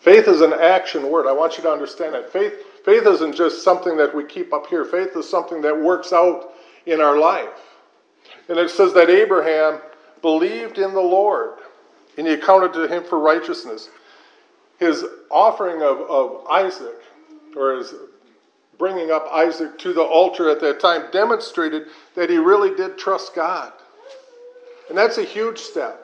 Faith 0.00 0.28
is 0.28 0.40
an 0.40 0.52
action 0.52 1.10
word. 1.10 1.26
I 1.26 1.32
want 1.32 1.56
you 1.56 1.64
to 1.64 1.70
understand 1.70 2.14
that. 2.14 2.32
Faith, 2.32 2.54
faith 2.84 3.06
isn't 3.06 3.34
just 3.34 3.64
something 3.64 3.96
that 3.96 4.14
we 4.14 4.24
keep 4.24 4.52
up 4.52 4.66
here, 4.66 4.84
faith 4.84 5.16
is 5.16 5.28
something 5.28 5.60
that 5.62 5.76
works 5.76 6.12
out 6.12 6.50
in 6.86 7.00
our 7.00 7.18
life. 7.18 7.48
And 8.48 8.58
it 8.58 8.70
says 8.70 8.92
that 8.94 9.10
Abraham 9.10 9.80
believed 10.22 10.78
in 10.78 10.92
the 10.92 11.00
Lord, 11.00 11.58
and 12.16 12.26
he 12.26 12.34
accounted 12.34 12.72
to 12.74 12.86
him 12.86 13.04
for 13.04 13.18
righteousness. 13.18 13.88
His 14.78 15.04
offering 15.30 15.82
of, 15.82 16.00
of 16.02 16.46
Isaac, 16.48 17.00
or 17.56 17.76
his 17.76 17.94
bringing 18.78 19.10
up 19.10 19.26
Isaac 19.32 19.78
to 19.80 19.92
the 19.92 20.02
altar 20.02 20.48
at 20.50 20.60
that 20.60 20.80
time, 20.80 21.04
demonstrated 21.12 21.86
that 22.14 22.30
he 22.30 22.36
really 22.36 22.74
did 22.74 22.98
trust 22.98 23.34
God. 23.34 23.72
And 24.88 24.96
that's 24.96 25.18
a 25.18 25.24
huge 25.24 25.58
step. 25.58 26.00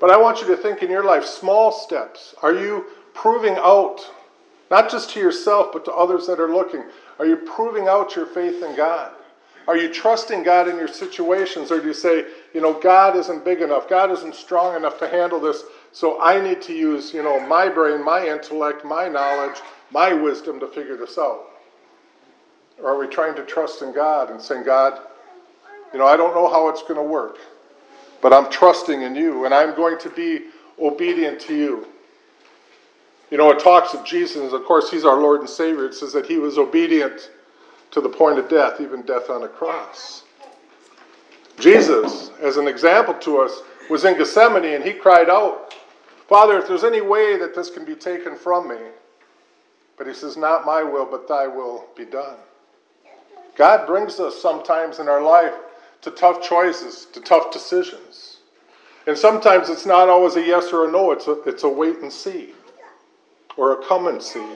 But 0.00 0.10
I 0.10 0.16
want 0.16 0.40
you 0.40 0.46
to 0.48 0.56
think 0.56 0.82
in 0.82 0.90
your 0.90 1.04
life 1.04 1.24
small 1.24 1.72
steps. 1.72 2.34
Are 2.42 2.52
you 2.52 2.86
proving 3.14 3.54
out, 3.56 4.00
not 4.70 4.90
just 4.90 5.10
to 5.10 5.20
yourself, 5.20 5.72
but 5.72 5.84
to 5.86 5.92
others 5.92 6.26
that 6.26 6.40
are 6.40 6.52
looking? 6.52 6.84
Are 7.18 7.26
you 7.26 7.36
proving 7.36 7.88
out 7.88 8.14
your 8.14 8.26
faith 8.26 8.62
in 8.62 8.76
God? 8.76 9.12
Are 9.68 9.76
you 9.76 9.92
trusting 9.92 10.44
God 10.44 10.68
in 10.68 10.76
your 10.76 10.86
situations, 10.86 11.72
or 11.72 11.80
do 11.80 11.88
you 11.88 11.94
say, 11.94 12.26
you 12.54 12.60
know, 12.60 12.72
God 12.72 13.16
isn't 13.16 13.44
big 13.44 13.62
enough, 13.62 13.88
God 13.88 14.12
isn't 14.12 14.36
strong 14.36 14.76
enough 14.76 14.98
to 15.00 15.08
handle 15.08 15.40
this, 15.40 15.64
so 15.90 16.20
I 16.20 16.40
need 16.40 16.62
to 16.62 16.72
use, 16.72 17.12
you 17.12 17.22
know, 17.22 17.40
my 17.40 17.68
brain, 17.68 18.04
my 18.04 18.28
intellect, 18.28 18.84
my 18.84 19.08
knowledge, 19.08 19.56
my 19.90 20.12
wisdom 20.12 20.60
to 20.60 20.68
figure 20.68 20.96
this 20.96 21.18
out? 21.18 21.46
Or 22.82 22.90
are 22.90 22.98
we 22.98 23.06
trying 23.06 23.34
to 23.36 23.44
trust 23.44 23.82
in 23.82 23.92
God 23.92 24.30
and 24.30 24.40
saying, 24.40 24.64
God, 24.64 25.00
you 25.92 25.98
know, 25.98 26.06
I 26.06 26.16
don't 26.16 26.34
know 26.34 26.48
how 26.48 26.68
it's 26.68 26.82
going 26.82 26.96
to 26.96 27.02
work, 27.02 27.38
but 28.20 28.32
I'm 28.32 28.50
trusting 28.50 29.02
in 29.02 29.14
you 29.14 29.44
and 29.44 29.54
I'm 29.54 29.74
going 29.74 29.98
to 30.00 30.10
be 30.10 30.46
obedient 30.78 31.40
to 31.42 31.56
you. 31.56 31.86
You 33.30 33.38
know, 33.38 33.50
it 33.50 33.58
talks 33.58 33.94
of 33.94 34.04
Jesus, 34.04 34.52
of 34.52 34.64
course, 34.64 34.90
he's 34.90 35.04
our 35.04 35.20
Lord 35.20 35.40
and 35.40 35.48
Savior. 35.48 35.86
It 35.86 35.94
says 35.94 36.12
that 36.12 36.26
he 36.26 36.36
was 36.36 36.58
obedient 36.58 37.30
to 37.90 38.00
the 38.00 38.08
point 38.08 38.38
of 38.38 38.48
death, 38.48 38.80
even 38.80 39.02
death 39.02 39.30
on 39.30 39.42
a 39.42 39.48
cross. 39.48 40.24
Jesus, 41.58 42.30
as 42.40 42.56
an 42.56 42.68
example 42.68 43.14
to 43.14 43.38
us, 43.38 43.62
was 43.88 44.04
in 44.04 44.18
Gethsemane 44.18 44.74
and 44.74 44.84
he 44.84 44.92
cried 44.92 45.30
out, 45.30 45.74
Father, 46.28 46.58
if 46.58 46.68
there's 46.68 46.84
any 46.84 47.00
way 47.00 47.38
that 47.38 47.54
this 47.54 47.70
can 47.70 47.84
be 47.84 47.94
taken 47.94 48.36
from 48.36 48.68
me, 48.68 48.76
but 49.96 50.06
he 50.06 50.12
says, 50.12 50.36
Not 50.36 50.66
my 50.66 50.82
will, 50.82 51.06
but 51.06 51.28
thy 51.28 51.46
will 51.46 51.86
be 51.96 52.04
done. 52.04 52.36
God 53.56 53.86
brings 53.86 54.20
us 54.20 54.40
sometimes 54.40 54.98
in 54.98 55.08
our 55.08 55.22
life 55.22 55.54
to 56.02 56.10
tough 56.10 56.42
choices, 56.42 57.06
to 57.12 57.20
tough 57.20 57.52
decisions. 57.52 58.38
And 59.06 59.16
sometimes 59.16 59.68
it's 59.68 59.86
not 59.86 60.08
always 60.08 60.36
a 60.36 60.42
yes 60.42 60.72
or 60.72 60.88
a 60.88 60.92
no, 60.92 61.12
it's 61.12 61.26
a, 61.26 61.40
it's 61.42 61.62
a 61.62 61.68
wait 61.68 61.98
and 61.98 62.12
see 62.12 62.52
or 63.56 63.72
a 63.72 63.86
come 63.86 64.06
and 64.06 64.22
see. 64.22 64.46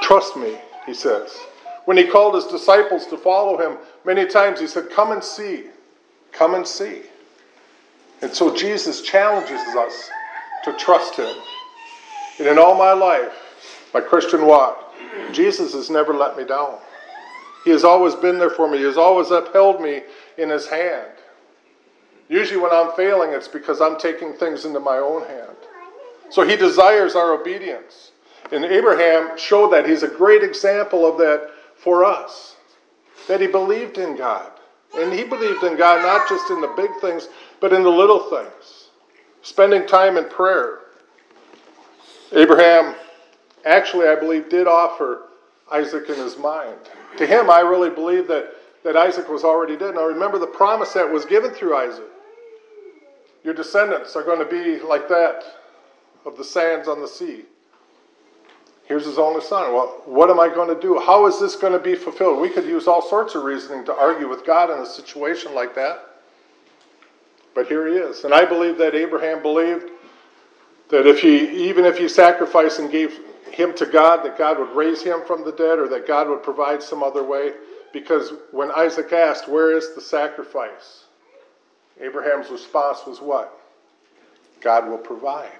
Trust 0.00 0.36
me, 0.36 0.58
he 0.86 0.94
says. 0.94 1.38
When 1.84 1.96
he 1.96 2.06
called 2.06 2.34
his 2.34 2.46
disciples 2.46 3.06
to 3.08 3.16
follow 3.16 3.58
him, 3.58 3.78
many 4.04 4.26
times 4.26 4.60
he 4.60 4.66
said, 4.66 4.90
Come 4.90 5.12
and 5.12 5.22
see. 5.22 5.64
Come 6.30 6.54
and 6.54 6.66
see. 6.66 7.02
And 8.22 8.32
so 8.32 8.54
Jesus 8.54 9.02
challenges 9.02 9.60
us 9.76 10.10
to 10.64 10.72
trust 10.74 11.16
him. 11.16 11.34
And 12.38 12.48
in 12.48 12.58
all 12.58 12.76
my 12.76 12.92
life, 12.92 13.32
my 13.92 14.00
Christian 14.00 14.46
walk, 14.46 14.94
Jesus 15.32 15.74
has 15.74 15.90
never 15.90 16.14
let 16.14 16.36
me 16.36 16.44
down. 16.44 16.78
He 17.64 17.70
has 17.70 17.84
always 17.84 18.14
been 18.14 18.38
there 18.38 18.50
for 18.50 18.68
me. 18.68 18.78
He 18.78 18.84
has 18.84 18.96
always 18.96 19.30
upheld 19.30 19.80
me 19.80 20.02
in 20.38 20.50
His 20.50 20.66
hand. 20.66 21.10
Usually, 22.28 22.60
when 22.60 22.72
I'm 22.72 22.92
failing, 22.96 23.30
it's 23.30 23.48
because 23.48 23.80
I'm 23.80 23.98
taking 23.98 24.32
things 24.32 24.64
into 24.64 24.80
my 24.80 24.98
own 24.98 25.26
hand. 25.26 25.56
So 26.30 26.42
He 26.42 26.56
desires 26.56 27.14
our 27.14 27.32
obedience. 27.32 28.12
And 28.52 28.64
Abraham 28.66 29.36
showed 29.38 29.72
that. 29.72 29.88
He's 29.88 30.02
a 30.02 30.08
great 30.08 30.42
example 30.42 31.06
of 31.06 31.18
that 31.18 31.50
for 31.76 32.04
us. 32.04 32.56
That 33.26 33.40
he 33.40 33.46
believed 33.46 33.98
in 33.98 34.16
God. 34.16 34.50
And 34.94 35.12
he 35.12 35.24
believed 35.24 35.62
in 35.62 35.76
God 35.76 36.02
not 36.02 36.28
just 36.28 36.50
in 36.50 36.60
the 36.60 36.72
big 36.76 36.90
things, 37.00 37.28
but 37.60 37.72
in 37.72 37.82
the 37.82 37.90
little 37.90 38.28
things. 38.30 38.88
Spending 39.42 39.86
time 39.86 40.18
in 40.18 40.28
prayer. 40.28 40.80
Abraham, 42.32 42.94
actually, 43.64 44.08
I 44.08 44.16
believe, 44.16 44.50
did 44.50 44.66
offer 44.66 45.22
Isaac 45.70 46.08
in 46.10 46.16
his 46.16 46.36
mind. 46.36 46.76
To 47.18 47.26
him, 47.26 47.50
I 47.50 47.60
really 47.60 47.90
believe 47.90 48.26
that, 48.28 48.52
that 48.84 48.96
Isaac 48.96 49.28
was 49.28 49.44
already 49.44 49.76
dead. 49.76 49.94
Now 49.94 50.06
remember 50.06 50.38
the 50.38 50.46
promise 50.46 50.92
that 50.94 51.10
was 51.10 51.24
given 51.24 51.50
through 51.50 51.76
Isaac. 51.76 52.08
Your 53.44 53.54
descendants 53.54 54.16
are 54.16 54.22
going 54.22 54.38
to 54.38 54.44
be 54.44 54.80
like 54.80 55.08
that 55.08 55.42
of 56.24 56.36
the 56.36 56.44
sands 56.44 56.88
on 56.88 57.00
the 57.00 57.08
sea. 57.08 57.44
Here's 58.84 59.04
his 59.04 59.18
only 59.18 59.40
son. 59.40 59.72
Well, 59.72 60.02
what 60.04 60.30
am 60.30 60.40
I 60.40 60.48
going 60.48 60.68
to 60.74 60.80
do? 60.80 60.98
How 60.98 61.26
is 61.26 61.40
this 61.40 61.56
going 61.56 61.72
to 61.72 61.78
be 61.78 61.94
fulfilled? 61.94 62.40
We 62.40 62.50
could 62.50 62.64
use 62.64 62.86
all 62.86 63.02
sorts 63.02 63.34
of 63.34 63.44
reasoning 63.44 63.84
to 63.86 63.94
argue 63.94 64.28
with 64.28 64.44
God 64.44 64.70
in 64.70 64.78
a 64.78 64.86
situation 64.86 65.54
like 65.54 65.74
that. 65.74 66.06
But 67.54 67.66
here 67.66 67.86
he 67.86 67.94
is. 67.94 68.24
And 68.24 68.34
I 68.34 68.44
believe 68.44 68.78
that 68.78 68.94
Abraham 68.94 69.42
believed 69.42 69.90
that 70.90 71.06
if 71.06 71.20
he, 71.20 71.68
even 71.68 71.84
if 71.84 71.98
he 71.98 72.08
sacrificed 72.08 72.78
and 72.78 72.90
gave 72.90 73.18
him 73.54 73.74
to 73.76 73.86
God, 73.86 74.24
that 74.24 74.38
God 74.38 74.58
would 74.58 74.74
raise 74.74 75.02
him 75.02 75.20
from 75.26 75.44
the 75.44 75.52
dead 75.52 75.78
or 75.78 75.88
that 75.88 76.06
God 76.06 76.28
would 76.28 76.42
provide 76.42 76.82
some 76.82 77.02
other 77.02 77.22
way. 77.22 77.52
Because 77.92 78.32
when 78.50 78.70
Isaac 78.72 79.12
asked, 79.12 79.48
Where 79.48 79.76
is 79.76 79.94
the 79.94 80.00
sacrifice? 80.00 81.04
Abraham's 82.00 82.50
response 82.50 83.00
was 83.06 83.20
what? 83.20 83.58
God 84.60 84.88
will 84.88 84.98
provide. 84.98 85.50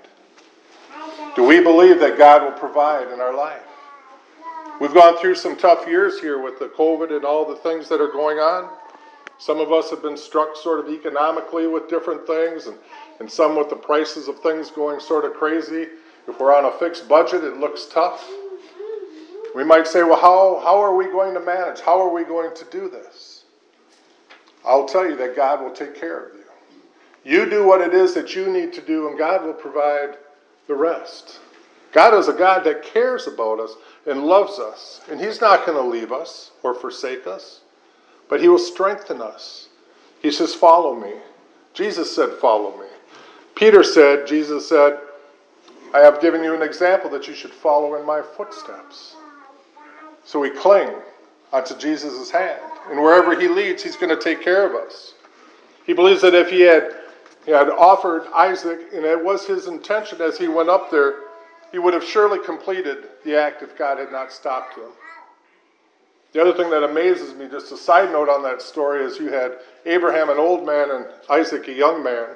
Do 1.35 1.45
we 1.45 1.61
believe 1.61 2.01
that 2.01 2.19
God 2.19 2.43
will 2.43 2.59
provide 2.59 3.09
in 3.09 3.21
our 3.21 3.35
life? 3.35 3.63
We've 4.81 4.95
gone 4.95 5.19
through 5.19 5.37
some 5.37 5.57
tough 5.57 5.87
years 5.87 6.19
here 6.21 6.43
with 6.43 6.59
the 6.59 6.67
COVID 6.67 7.15
and 7.15 7.25
all 7.25 7.45
the 7.45 7.57
things 7.57 7.89
that 7.89 8.01
are 8.01 8.11
going 8.11 8.39
on. 8.39 8.71
Some 9.39 9.61
of 9.61 9.73
us 9.73 9.91
have 9.91 10.03
been 10.03 10.17
struck 10.17 10.57
sort 10.57 10.81
of 10.81 10.89
economically 10.89 11.67
with 11.67 11.89
different 11.89 12.27
things, 12.27 12.67
and, 12.67 12.77
and 13.21 13.31
some 13.31 13.57
with 13.57 13.71
the 13.71 13.77
prices 13.77 14.29
of 14.29 14.39
things 14.41 14.71
going 14.71 15.01
sort 15.01 15.25
of 15.25 15.35
crazy. 15.35 15.87
If 16.29 16.39
we're 16.39 16.55
on 16.55 16.65
a 16.65 16.79
fixed 16.79 17.09
budget, 17.09 17.45
it 17.45 17.59
looks 17.59 17.87
tough. 17.87 18.29
We 19.55 19.65
might 19.65 19.87
say, 19.87 20.03
well, 20.03 20.21
how, 20.21 20.61
how 20.65 20.81
are 20.81 20.95
we 20.95 21.07
going 21.07 21.35
to 21.35 21.41
manage? 21.41 21.81
How 21.81 22.01
are 22.01 22.13
we 22.13 22.25
going 22.25 22.55
to 22.57 22.65
do 22.71 22.89
this? 22.89 23.45
I'll 24.65 24.87
tell 24.87 25.09
you 25.09 25.17
that 25.17 25.37
God 25.37 25.61
will 25.61 25.73
take 25.73 25.95
care 25.95 26.27
of 26.27 26.35
you. 26.35 26.43
You 27.25 27.49
do 27.49 27.65
what 27.65 27.81
it 27.81 27.95
is 27.95 28.15
that 28.15 28.35
you 28.35 28.51
need 28.51 28.73
to 28.75 28.81
do, 28.81 29.09
and 29.09 29.19
God 29.19 29.45
will 29.45 29.53
provide 29.53 30.17
the 30.67 30.75
rest. 30.75 31.41
God 31.93 32.15
is 32.15 32.29
a 32.29 32.33
God 32.33 32.65
that 32.65 32.83
cares 32.83 33.27
about 33.27 33.61
us 33.61 33.75
and 34.07 34.25
loves 34.25 34.59
us, 34.59 35.03
and 35.11 35.21
He's 35.21 35.41
not 35.41 35.67
going 35.67 35.77
to 35.77 35.89
leave 35.89 36.13
us 36.13 36.51
or 36.63 36.75
forsake 36.75 37.27
us, 37.27 37.61
but 38.29 38.41
He 38.41 38.49
will 38.49 38.59
strengthen 38.59 39.21
us. 39.21 39.69
He 40.21 40.31
says, 40.31 40.55
Follow 40.55 40.99
me. 40.99 41.13
Jesus 41.75 42.15
said, 42.15 42.31
Follow 42.41 42.77
me. 42.77 42.87
Peter 43.55 43.85
said, 43.85 44.27
Jesus 44.27 44.69
said, 44.69 44.99
I 45.95 46.01
have 46.01 46.21
given 46.21 46.43
you 46.43 46.55
an 46.55 46.63
example 46.63 47.11
that 47.11 47.29
you 47.29 47.35
should 47.35 47.53
follow 47.53 47.97
in 47.97 48.07
my 48.07 48.23
footsteps. 48.23 49.17
So 50.25 50.41
we 50.41 50.51
cling 50.51 50.91
onto 51.53 51.77
Jesus' 51.77 52.31
hand. 52.31 52.61
And 52.91 53.01
wherever 53.01 53.39
he 53.39 53.49
leads, 53.49 53.83
he's 53.83 53.97
going 53.97 54.17
to 54.17 54.23
take 54.23 54.43
care 54.43 54.67
of 54.67 54.75
us. 54.75 55.15
He 55.85 55.93
believes 55.93 56.23
that 56.23 56.35
if 56.35 56.51
he 56.51 56.63
had, 56.63 56.95
he 57.45 57.51
had 57.51 57.69
offered 57.69 58.27
Isaac, 58.35 58.81
and 58.95 59.05
it 59.05 59.23
was 59.23 59.47
his 59.47 59.67
intention 59.67 60.21
as 60.21 60.39
he 60.39 60.49
went 60.49 60.69
up 60.69 60.91
there, 60.91 61.15
he 61.71 61.79
would 61.79 61.95
have 61.95 62.05
surely 62.05 62.39
completed 62.45 63.09
the 63.25 63.37
act 63.37 63.63
if 63.63 63.77
God 63.77 63.99
had 63.99 64.13
not 64.13 64.33
stopped 64.33 64.77
him. 64.77 64.91
The 66.33 66.41
other 66.41 66.55
thing 66.55 66.71
that 66.71 66.83
amazes 66.83 67.35
me, 67.35 67.49
just 67.49 67.73
a 67.73 67.77
side 67.77 68.11
note 68.11 68.29
on 68.29 68.43
that 68.45 68.63
story, 68.63 69.05
is 69.05 69.19
you 69.19 69.31
had 69.31 69.59
Abraham, 69.85 70.31
an 70.31 70.39
old 70.39 70.65
man, 70.65 70.91
and 70.91 71.07
Isaac, 71.29 71.69
a 71.69 71.73
young 71.73 72.03
man. 72.03 72.29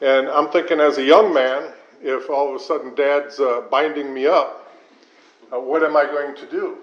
And 0.00 0.28
I'm 0.28 0.48
thinking, 0.50 0.80
as 0.80 0.98
a 0.98 1.04
young 1.04 1.32
man, 1.32 1.72
if 2.00 2.30
all 2.30 2.48
of 2.48 2.60
a 2.60 2.64
sudden 2.64 2.94
dad's 2.94 3.40
uh, 3.40 3.62
binding 3.70 4.12
me 4.12 4.26
up, 4.26 4.72
uh, 5.52 5.58
what 5.58 5.82
am 5.82 5.96
I 5.96 6.04
going 6.04 6.34
to 6.36 6.46
do? 6.46 6.78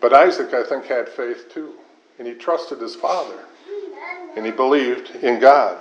But 0.00 0.12
Isaac, 0.12 0.54
I 0.54 0.62
think, 0.62 0.86
had 0.86 1.08
faith 1.08 1.46
too. 1.52 1.74
And 2.18 2.26
he 2.26 2.34
trusted 2.34 2.80
his 2.80 2.94
father. 2.94 3.38
And 4.36 4.44
he 4.44 4.52
believed 4.52 5.10
in 5.22 5.40
God. 5.40 5.78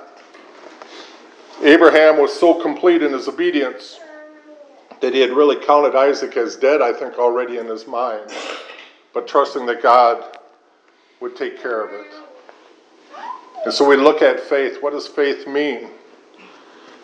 Abraham 1.61 2.19
was 2.19 2.37
so 2.37 2.61
complete 2.61 3.01
in 3.01 3.11
his 3.11 3.27
obedience 3.27 3.99
that 5.01 5.13
he 5.13 5.19
had 5.19 5.31
really 5.31 5.55
counted 5.55 5.95
Isaac 5.95 6.37
as 6.37 6.55
dead, 6.55 6.81
I 6.81 6.93
think, 6.93 7.17
already 7.17 7.57
in 7.57 7.67
his 7.67 7.87
mind, 7.87 8.31
but 9.13 9.27
trusting 9.27 9.65
that 9.67 9.81
God 9.81 10.37
would 11.19 11.35
take 11.35 11.61
care 11.61 11.83
of 11.83 11.93
it. 11.93 12.13
And 13.65 13.73
so 13.73 13.87
we 13.87 13.95
look 13.95 14.21
at 14.21 14.39
faith. 14.39 14.81
What 14.81 14.93
does 14.93 15.07
faith 15.07 15.47
mean? 15.47 15.89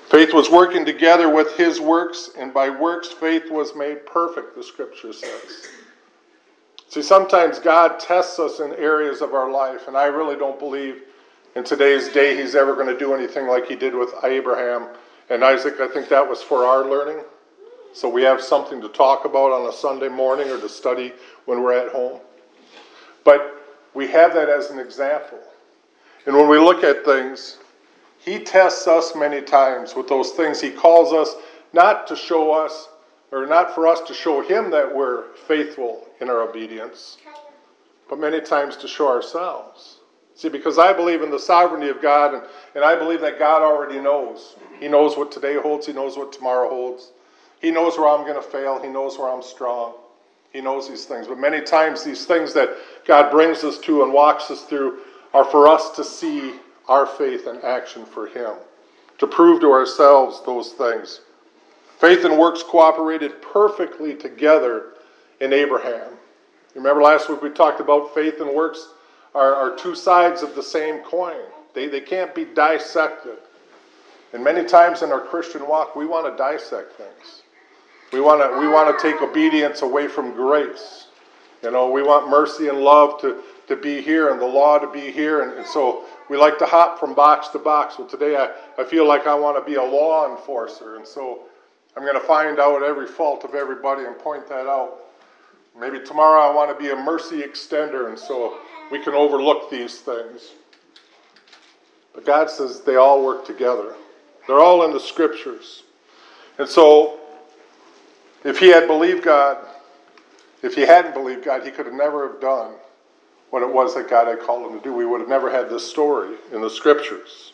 Faith 0.10 0.34
was 0.34 0.50
working 0.50 0.86
together 0.86 1.30
with 1.30 1.56
his 1.58 1.80
works, 1.80 2.32
and 2.38 2.54
by 2.54 2.70
works, 2.70 3.08
faith 3.08 3.50
was 3.50 3.76
made 3.76 4.06
perfect, 4.06 4.56
the 4.56 4.64
scripture 4.64 5.14
says. 5.14 5.68
See, 6.90 7.02
sometimes 7.02 7.58
God 7.58 8.00
tests 8.00 8.38
us 8.38 8.60
in 8.60 8.74
areas 8.74 9.22
of 9.22 9.34
our 9.34 9.50
life, 9.50 9.88
and 9.88 9.98
I 9.98 10.06
really 10.06 10.36
don't 10.36 10.60
believe 10.60 11.02
in 11.56 11.64
today's 11.64 12.10
day 12.10 12.36
he's 12.36 12.54
ever 12.54 12.76
going 12.76 12.88
to 12.88 12.98
do 12.98 13.14
anything 13.14 13.48
like 13.48 13.68
he 13.68 13.76
did 13.76 13.96
with 13.96 14.14
Abraham 14.24 14.90
and 15.30 15.44
Isaac. 15.44 15.80
I 15.80 15.88
think 15.88 16.10
that 16.10 16.28
was 16.28 16.42
for 16.42 16.66
our 16.66 16.88
learning. 16.88 17.24
So 17.94 18.10
we 18.10 18.24
have 18.24 18.42
something 18.42 18.82
to 18.82 18.90
talk 18.90 19.26
about 19.26 19.52
on 19.52 19.68
a 19.68 19.74
Sunday 19.74 20.10
morning 20.10 20.50
or 20.50 20.60
to 20.60 20.70
study 20.70 21.14
when 21.46 21.62
we're 21.62 21.74
at 21.74 21.92
home. 21.92 22.20
But 23.24 23.64
we 23.94 24.08
have 24.08 24.34
that 24.34 24.50
as 24.50 24.70
an 24.72 24.80
example. 24.80 25.40
And 26.26 26.36
when 26.36 26.50
we 26.50 26.58
look 26.58 26.84
at 26.84 27.06
things, 27.06 27.58
he 28.24 28.40
tests 28.40 28.88
us 28.88 29.16
many 29.16 29.42
times 29.42 29.96
with 29.96 30.08
those 30.08 30.32
things. 30.32 30.62
He 30.62 30.72
calls 30.72 31.12
us 31.12 31.36
not 31.74 32.08
to 32.08 32.16
show 32.16 32.52
us, 32.52 32.88
or 33.32 33.46
not 33.46 33.76
for 33.76 33.88
us 33.88 34.00
to 34.02 34.14
show 34.14 34.42
him 34.42 34.72
that 34.72 34.96
we're 34.96 35.34
faithful 35.48 36.08
in 36.22 36.30
our 36.30 36.42
obedience, 36.42 37.18
but 38.10 38.20
many 38.20 38.40
times 38.40 38.78
to 38.78 38.88
show 38.88 39.10
ourselves. 39.10 39.98
See, 40.36 40.50
because 40.50 40.80
I 40.80 40.94
believe 40.94 41.22
in 41.22 41.32
the 41.32 41.40
sovereignty 41.40 41.90
of 41.90 42.02
God, 42.02 42.34
and, 42.34 42.44
and 42.76 42.84
I 42.84 42.96
believe 42.96 43.22
that 43.22 43.38
God 43.38 43.62
already 43.62 44.00
knows. 44.00 44.56
He 44.80 44.88
knows 44.88 45.18
what 45.18 45.32
today 45.32 45.56
holds, 45.56 45.86
He 45.86 45.94
knows 45.94 46.18
what 46.18 46.32
tomorrow 46.32 46.70
holds. 46.70 47.12
He 47.62 47.72
knows 47.72 47.98
where 47.98 48.08
I'm 48.08 48.26
going 48.26 48.42
to 48.42 48.42
fail, 48.42 48.82
He 48.82 48.90
knows 48.90 49.18
where 49.18 49.30
I'm 49.30 49.44
strong. 49.44 49.94
He 50.52 50.62
knows 50.62 50.88
these 50.88 51.06
things. 51.06 51.28
But 51.28 51.40
many 51.40 51.62
times, 51.62 52.04
these 52.04 52.26
things 52.26 52.54
that 52.54 52.70
God 53.06 53.32
brings 53.32 53.64
us 53.64 53.80
to 53.80 54.04
and 54.04 54.14
walks 54.14 54.52
us 54.52 54.64
through 54.64 55.00
are 55.34 55.44
for 55.46 55.68
us 55.68 55.90
to 55.96 56.04
see 56.04 56.54
our 56.88 57.06
faith 57.06 57.48
and 57.48 57.64
action 57.64 58.06
for 58.06 58.28
Him, 58.28 58.54
to 59.20 59.28
prove 59.28 59.62
to 59.62 59.72
ourselves 59.72 60.42
those 60.46 60.74
things. 60.74 61.22
Faith 62.00 62.26
and 62.26 62.38
works 62.38 62.64
cooperated 62.64 63.42
perfectly 63.42 64.16
together 64.16 64.94
in 65.40 65.54
Abraham. 65.54 66.12
You 66.76 66.82
Remember 66.82 67.02
last 67.02 67.30
week 67.30 67.42
we 67.42 67.50
talked 67.50 67.80
about 67.80 68.14
faith 68.14 68.42
and 68.42 68.50
works 68.54 68.90
are, 69.36 69.56
are 69.56 69.76
two 69.76 69.96
sides 69.96 70.42
of 70.42 70.56
the 70.56 70.64
same 70.64 71.00
coin. 71.00 71.42
They, 71.74 71.88
they 71.88 72.02
can't 72.02 72.36
be 72.36 72.46
dissected. 72.46 73.38
And 74.34 74.44
many 74.44 74.66
times 74.66 75.04
in 75.04 75.12
our 75.12 75.22
Christian 75.22 75.68
walk, 75.68 75.96
we 75.96 76.06
want 76.06 76.26
to 76.32 76.36
dissect 76.38 76.94
things. 76.94 77.44
We 78.12 78.22
want 78.22 78.42
to 78.42 78.60
we 78.60 78.68
want 78.68 78.98
to 78.98 79.12
take 79.12 79.22
obedience 79.22 79.82
away 79.82 80.08
from 80.08 80.34
grace. 80.34 81.08
You 81.64 81.72
know, 81.72 81.90
we 81.90 82.04
want 82.04 82.30
mercy 82.30 82.68
and 82.68 82.80
love 82.80 83.22
to, 83.22 83.42
to 83.68 83.76
be 83.76 84.02
here 84.02 84.32
and 84.32 84.42
the 84.42 84.46
law 84.46 84.78
to 84.78 84.88
be 84.88 85.12
here. 85.12 85.42
And, 85.42 85.54
and 85.58 85.66
so 85.66 86.06
we 86.30 86.38
like 86.38 86.58
to 86.60 86.66
hop 86.66 87.00
from 87.00 87.14
box 87.14 87.50
to 87.50 87.60
box. 87.60 87.98
Well, 87.98 88.08
today 88.08 88.36
I, 88.38 88.52
I 88.82 88.86
feel 88.86 89.08
like 89.08 89.28
I 89.28 89.36
want 89.36 89.58
to 89.58 89.70
be 89.70 89.76
a 89.78 89.84
law 89.84 90.30
enforcer. 90.36 90.96
And 90.96 91.08
so 91.08 91.44
I'm 91.96 92.04
going 92.04 92.20
to 92.20 92.26
find 92.26 92.60
out 92.60 92.84
every 92.84 93.08
fault 93.08 93.44
of 93.44 93.56
everybody 93.56 94.06
and 94.06 94.18
point 94.18 94.48
that 94.50 94.68
out. 94.68 95.00
Maybe 95.80 96.00
tomorrow 96.00 96.42
I 96.42 96.54
want 96.54 96.76
to 96.76 96.82
be 96.82 96.92
a 96.92 96.96
mercy 96.96 97.42
extender. 97.42 98.10
And 98.10 98.18
so 98.18 98.58
we 98.92 99.04
can 99.04 99.14
overlook 99.14 99.70
these 99.70 100.00
things. 100.00 100.52
But 102.14 102.26
God 102.26 102.50
says 102.50 102.82
they 102.82 102.96
all 102.96 103.24
work 103.24 103.46
together. 103.46 103.96
They're 104.48 104.60
all 104.60 104.86
in 104.86 104.94
the 104.94 105.00
scriptures. 105.00 105.84
And 106.58 106.68
so, 106.68 107.20
if 108.44 108.60
he 108.60 108.68
had 108.68 108.88
believed 108.88 109.24
God, 109.24 109.58
if 110.62 110.76
he 110.76 110.82
hadn't 110.82 111.14
believed 111.14 111.44
God, 111.44 111.64
he 111.64 111.72
could 111.72 111.86
have 111.86 111.96
never 111.96 112.30
have 112.30 112.40
done 112.40 112.74
what 113.54 113.62
it 113.62 113.72
was 113.72 113.94
that 113.94 114.10
God 114.10 114.26
had 114.26 114.40
called 114.40 114.66
him 114.66 114.80
to 114.80 114.84
do. 114.84 114.92
We 114.92 115.06
would 115.06 115.20
have 115.20 115.30
never 115.30 115.48
had 115.48 115.70
this 115.70 115.88
story 115.88 116.38
in 116.52 116.62
the 116.62 116.72
scriptures. 116.72 117.54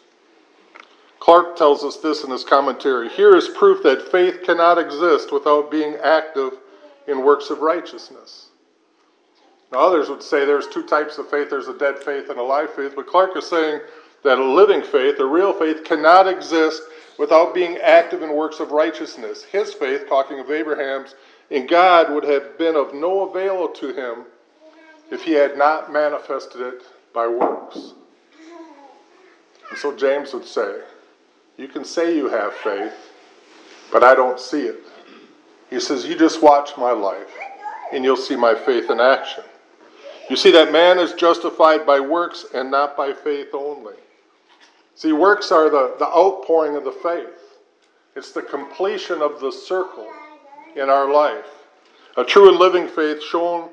Clarke 1.20 1.58
tells 1.58 1.84
us 1.84 1.98
this 1.98 2.24
in 2.24 2.32
his 2.32 2.46
commentary. 2.46 3.10
Here 3.10 3.36
is 3.36 3.50
proof 3.50 3.84
that 3.84 4.10
faith 4.10 4.44
cannot 4.46 4.78
exist 4.78 5.34
without 5.34 5.70
being 5.70 5.96
active 6.02 6.54
in 7.10 7.26
works 7.26 7.50
of 7.50 7.60
righteousness. 7.60 8.48
Now, 9.74 9.80
others 9.80 10.08
would 10.08 10.24
say 10.24 10.46
there's 10.46 10.70
two 10.70 10.84
types 10.84 11.18
of 11.18 11.30
faith 11.30 11.50
there's 11.50 11.68
a 11.68 11.78
dead 11.78 12.00
faith 12.00 12.30
and 12.30 12.40
a 12.40 12.44
live 12.44 12.74
faith, 12.74 12.94
but 12.96 13.06
Clarke 13.06 13.36
is 13.36 13.50
saying 13.50 13.82
that 14.24 14.40
a 14.40 14.54
living 14.54 14.82
faith, 14.82 15.20
a 15.20 15.26
real 15.26 15.52
faith, 15.52 15.84
cannot 15.84 16.30
exist 16.30 16.82
without 17.18 17.54
being 17.54 17.76
active 17.80 18.22
in 18.24 18.34
works 18.34 18.62
of 18.62 18.72
righteousness. 18.72 19.44
His 19.44 19.74
faith, 19.74 20.08
talking 20.08 20.40
of 20.40 20.50
Abraham's, 20.50 21.16
in 21.50 21.68
God 21.68 22.14
would 22.14 22.24
have 22.24 22.58
been 22.58 22.78
of 22.78 22.94
no 22.94 23.28
avail 23.30 23.68
to 23.68 23.92
him 23.92 24.24
if 25.12 25.24
he 25.24 25.32
had 25.34 25.58
not 25.58 25.92
manifested 25.92 26.62
it 26.62 26.84
by 27.14 27.28
works. 27.28 27.94
And 29.70 29.78
so 29.78 29.96
James 29.96 30.34
would 30.34 30.46
say, 30.46 30.82
You 31.58 31.68
can 31.68 31.84
say 31.84 32.16
you 32.16 32.30
have 32.30 32.54
faith, 32.54 32.94
but 33.92 34.04
I 34.04 34.16
don't 34.16 34.40
see 34.40 34.62
it. 34.62 34.84
He 35.70 35.80
says, 35.80 36.06
You 36.06 36.18
just 36.18 36.42
watch 36.42 36.72
my 36.78 36.92
life, 36.92 37.32
and 37.94 38.04
you'll 38.04 38.18
see 38.18 38.36
my 38.36 38.56
faith 38.56 38.90
in 38.90 39.00
action. 39.00 39.44
You 40.30 40.36
see 40.36 40.52
that 40.52 40.72
man 40.72 41.00
is 41.00 41.14
justified 41.14 41.86
by 41.86 42.00
works 42.00 42.46
and 42.54 42.70
not 42.70 42.96
by 42.96 43.14
faith 43.14 43.50
only. 43.54 43.96
See, 44.96 45.12
works 45.12 45.52
are 45.52 45.70
the, 45.70 45.96
the 45.98 46.08
outpouring 46.08 46.76
of 46.76 46.84
the 46.84 46.92
faith, 46.92 47.58
it's 48.16 48.32
the 48.32 48.42
completion 48.42 49.22
of 49.22 49.40
the 49.40 49.52
circle 49.52 50.12
in 50.76 50.90
our 50.90 51.12
life. 51.12 51.46
A 52.18 52.24
true 52.24 52.50
and 52.50 52.60
living 52.60 52.88
faith 52.88 53.24
shown 53.24 53.70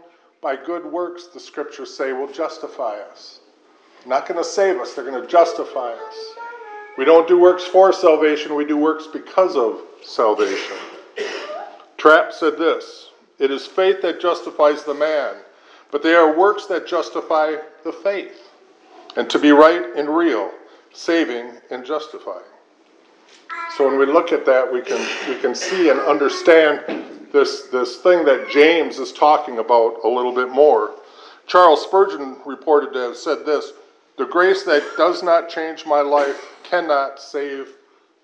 by 0.47 0.55
good 0.55 0.87
works, 0.87 1.27
the 1.27 1.41
scriptures 1.41 1.93
say, 1.93 2.13
will 2.13 2.33
justify 2.33 3.01
us. 3.11 3.41
Not 4.07 4.29
going 4.29 4.39
to 4.39 4.49
save 4.49 4.79
us, 4.79 4.95
they're 4.95 5.05
going 5.05 5.21
to 5.21 5.27
justify 5.27 5.91
us. 5.91 6.15
We 6.97 7.05
don't 7.05 7.27
do 7.27 7.37
works 7.37 7.65
for 7.65 7.93
salvation, 7.93 8.55
we 8.55 8.65
do 8.65 8.77
works 8.77 9.09
because 9.13 9.57
of 9.57 9.81
salvation. 10.05 10.77
Trapp 11.97 12.33
said 12.33 12.59
this 12.59 13.11
It 13.41 13.51
is 13.51 13.67
faith 13.67 14.01
that 14.03 14.21
justifies 14.21 14.85
the 14.85 14.95
man 14.95 15.35
but 15.91 16.05
they 16.05 16.15
are 16.15 16.37
works 16.39 16.67
that 16.67 16.87
justify 16.87 17.57
the 17.83 17.93
faith, 17.93 18.53
and 19.17 19.29
to 19.31 19.41
be 19.41 19.51
right 19.51 19.97
and 19.97 20.09
real, 20.09 20.53
saving 20.93 21.51
and 21.73 21.85
justifying. 21.85 22.45
So 23.77 23.89
when 23.89 23.99
we 23.99 24.07
look 24.07 24.31
at 24.31 24.47
that, 24.47 24.73
we 24.73 24.81
can 24.81 25.05
we 25.29 25.41
can 25.41 25.57
see 25.57 25.89
and 25.89 25.99
understand 25.99 27.16
this 27.37 27.63
this 27.67 27.97
thing 27.99 28.25
that 28.25 28.49
James 28.51 28.99
is 28.99 29.13
talking 29.13 29.59
about 29.59 29.99
a 30.05 30.09
little 30.09 30.33
bit 30.33 30.49
more. 30.49 30.95
Charles 31.47 31.83
Spurgeon 31.83 32.37
reported 32.47 32.93
to 32.95 32.99
have 33.01 33.17
said 33.17 33.45
this: 33.45 33.73
"The 34.17 34.25
grace 34.25 34.63
that 34.65 34.83
does 34.97 35.23
not 35.23 35.51
change 35.51 35.85
my 35.85 36.01
life 36.01 36.57
cannot 36.63 37.21
save 37.21 37.77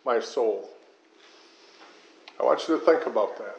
my 0.04 0.18
soul." 0.18 0.68
I 2.40 2.44
want 2.44 2.66
you 2.66 2.78
to 2.78 2.84
think 2.84 3.06
about 3.06 3.36
that. 3.38 3.56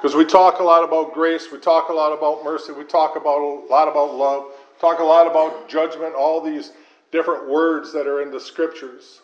Because 0.00 0.14
we 0.16 0.24
talk 0.24 0.60
a 0.60 0.62
lot 0.62 0.82
about 0.82 1.12
grace, 1.12 1.48
we 1.52 1.58
talk 1.58 1.90
a 1.90 1.92
lot 1.92 2.12
about 2.12 2.42
mercy, 2.42 2.72
we 2.72 2.84
talk 2.84 3.16
about 3.16 3.38
a 3.38 3.50
lot 3.68 3.86
about 3.88 4.14
love, 4.14 4.46
talk 4.80 5.00
a 5.00 5.04
lot 5.04 5.26
about 5.26 5.68
judgment, 5.68 6.14
all 6.14 6.40
these 6.40 6.72
different 7.12 7.50
words 7.50 7.92
that 7.92 8.06
are 8.06 8.22
in 8.22 8.30
the 8.30 8.40
scriptures. 8.40 9.20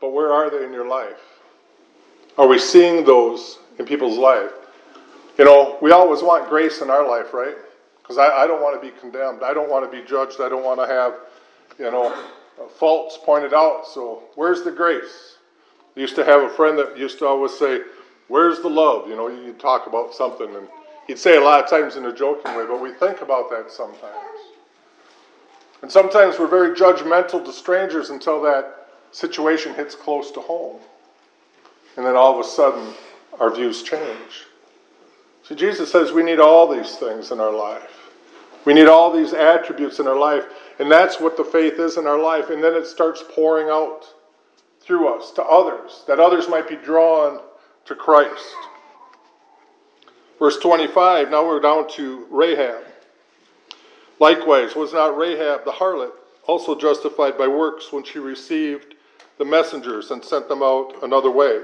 But 0.00 0.12
where 0.12 0.32
are 0.32 0.48
they 0.48 0.64
in 0.64 0.72
your 0.72 0.86
life? 0.86 1.20
Are 2.38 2.46
we 2.46 2.58
seeing 2.58 3.04
those 3.04 3.58
in 3.80 3.86
people's 3.86 4.18
life? 4.18 4.52
You 5.38 5.44
know, 5.44 5.78
we 5.80 5.90
always 5.90 6.22
want 6.22 6.48
grace 6.48 6.82
in 6.82 6.90
our 6.90 7.08
life, 7.08 7.32
right? 7.32 7.56
Because 8.02 8.18
I, 8.18 8.44
I 8.44 8.46
don't 8.46 8.62
want 8.62 8.80
to 8.80 8.86
be 8.86 8.96
condemned. 9.00 9.42
I 9.42 9.54
don't 9.54 9.70
want 9.70 9.90
to 9.90 10.00
be 10.00 10.06
judged. 10.06 10.40
I 10.40 10.48
don't 10.48 10.62
want 10.62 10.78
to 10.80 10.86
have, 10.86 11.14
you 11.78 11.90
know, 11.90 12.12
uh, 12.12 12.68
faults 12.68 13.18
pointed 13.24 13.54
out. 13.54 13.86
So 13.86 14.24
where's 14.34 14.62
the 14.62 14.70
grace? 14.70 15.38
I 15.96 16.00
used 16.00 16.14
to 16.16 16.24
have 16.24 16.42
a 16.42 16.50
friend 16.50 16.78
that 16.78 16.96
used 16.98 17.18
to 17.20 17.26
always 17.26 17.58
say, 17.58 17.80
Where's 18.28 18.60
the 18.60 18.68
love? 18.68 19.08
You 19.08 19.16
know, 19.16 19.26
you 19.26 19.54
talk 19.54 19.88
about 19.88 20.14
something, 20.14 20.54
and 20.54 20.68
he'd 21.08 21.18
say 21.18 21.36
a 21.36 21.40
lot 21.40 21.64
of 21.64 21.68
times 21.68 21.96
in 21.96 22.06
a 22.06 22.14
joking 22.14 22.54
way, 22.54 22.64
but 22.64 22.80
we 22.80 22.92
think 22.92 23.22
about 23.22 23.50
that 23.50 23.72
sometimes. 23.72 24.14
And 25.82 25.90
sometimes 25.90 26.38
we're 26.38 26.46
very 26.46 26.76
judgmental 26.76 27.44
to 27.44 27.52
strangers 27.52 28.10
until 28.10 28.40
that 28.42 28.86
situation 29.10 29.74
hits 29.74 29.96
close 29.96 30.30
to 30.32 30.40
home. 30.40 30.78
And 31.96 32.06
then 32.06 32.14
all 32.14 32.38
of 32.38 32.46
a 32.46 32.48
sudden, 32.48 32.94
our 33.40 33.52
views 33.52 33.82
change. 33.82 34.46
See, 35.42 35.56
Jesus 35.56 35.90
says 35.90 36.12
we 36.12 36.22
need 36.22 36.38
all 36.38 36.68
these 36.68 36.96
things 36.96 37.32
in 37.32 37.40
our 37.40 37.52
life. 37.52 38.10
We 38.64 38.74
need 38.74 38.86
all 38.86 39.10
these 39.10 39.32
attributes 39.32 39.98
in 39.98 40.06
our 40.06 40.18
life. 40.18 40.44
And 40.78 40.90
that's 40.90 41.18
what 41.18 41.36
the 41.36 41.44
faith 41.44 41.80
is 41.80 41.96
in 41.96 42.06
our 42.06 42.18
life. 42.18 42.50
And 42.50 42.62
then 42.62 42.74
it 42.74 42.86
starts 42.86 43.24
pouring 43.34 43.68
out 43.68 44.06
through 44.80 45.08
us 45.14 45.32
to 45.32 45.42
others, 45.42 46.04
that 46.06 46.20
others 46.20 46.48
might 46.48 46.68
be 46.68 46.76
drawn 46.76 47.40
to 47.86 47.94
Christ. 47.94 48.54
Verse 50.38 50.58
25, 50.58 51.30
now 51.30 51.46
we're 51.46 51.60
down 51.60 51.88
to 51.92 52.26
Rahab. 52.30 52.84
Likewise, 54.18 54.76
was 54.76 54.92
not 54.92 55.16
Rahab 55.16 55.64
the 55.64 55.72
harlot 55.72 56.12
also 56.46 56.74
justified 56.74 57.38
by 57.38 57.46
works 57.46 57.92
when 57.92 58.02
she 58.04 58.18
received 58.18 58.94
the 59.38 59.44
messengers 59.44 60.10
and 60.10 60.24
sent 60.24 60.48
them 60.48 60.62
out 60.62 60.94
another 61.02 61.30
way. 61.30 61.60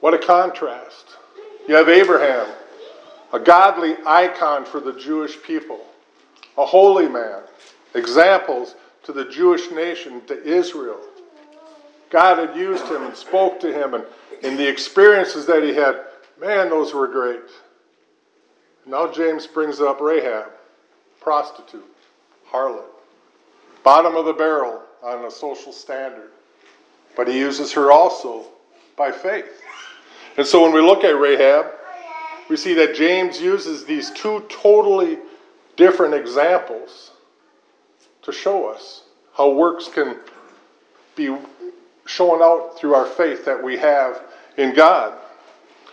What 0.00 0.14
a 0.14 0.18
contrast. 0.18 1.16
You 1.66 1.74
have 1.74 1.88
Abraham, 1.88 2.46
a 3.32 3.40
godly 3.40 3.96
icon 4.06 4.64
for 4.64 4.80
the 4.80 4.92
Jewish 4.92 5.42
people, 5.42 5.80
a 6.56 6.64
holy 6.64 7.08
man, 7.08 7.42
examples 7.94 8.74
to 9.04 9.12
the 9.12 9.24
Jewish 9.24 9.70
nation, 9.70 10.24
to 10.26 10.42
Israel. 10.44 11.00
God 12.10 12.38
had 12.38 12.56
used 12.56 12.86
him 12.86 13.02
and 13.02 13.16
spoke 13.16 13.60
to 13.60 13.72
him, 13.72 13.94
and 13.94 14.04
in 14.42 14.56
the 14.56 14.68
experiences 14.68 15.46
that 15.46 15.62
he 15.62 15.74
had, 15.74 16.00
man, 16.40 16.70
those 16.70 16.94
were 16.94 17.08
great. 17.08 17.40
Now 18.86 19.10
James 19.12 19.46
brings 19.46 19.80
up 19.80 20.00
Rahab, 20.00 20.46
prostitute, 21.20 21.84
harlot, 22.50 22.86
bottom 23.82 24.16
of 24.16 24.24
the 24.24 24.32
barrel 24.32 24.80
on 25.02 25.24
a 25.24 25.30
social 25.30 25.72
standard. 25.72 26.30
But 27.16 27.28
he 27.28 27.38
uses 27.38 27.72
her 27.72 27.90
also 27.90 28.46
by 28.96 29.10
faith. 29.10 29.62
And 30.38 30.46
so 30.46 30.62
when 30.62 30.72
we 30.72 30.80
look 30.80 31.02
at 31.02 31.18
Rahab, 31.18 31.66
we 32.48 32.56
see 32.56 32.72
that 32.74 32.94
James 32.94 33.40
uses 33.40 33.84
these 33.84 34.12
two 34.12 34.46
totally 34.48 35.18
different 35.76 36.14
examples 36.14 37.10
to 38.22 38.30
show 38.30 38.68
us 38.68 39.02
how 39.34 39.50
works 39.50 39.88
can 39.88 40.16
be 41.16 41.36
shown 42.06 42.40
out 42.40 42.78
through 42.78 42.94
our 42.94 43.04
faith 43.04 43.44
that 43.44 43.62
we 43.62 43.76
have 43.78 44.22
in 44.56 44.74
God. 44.74 45.18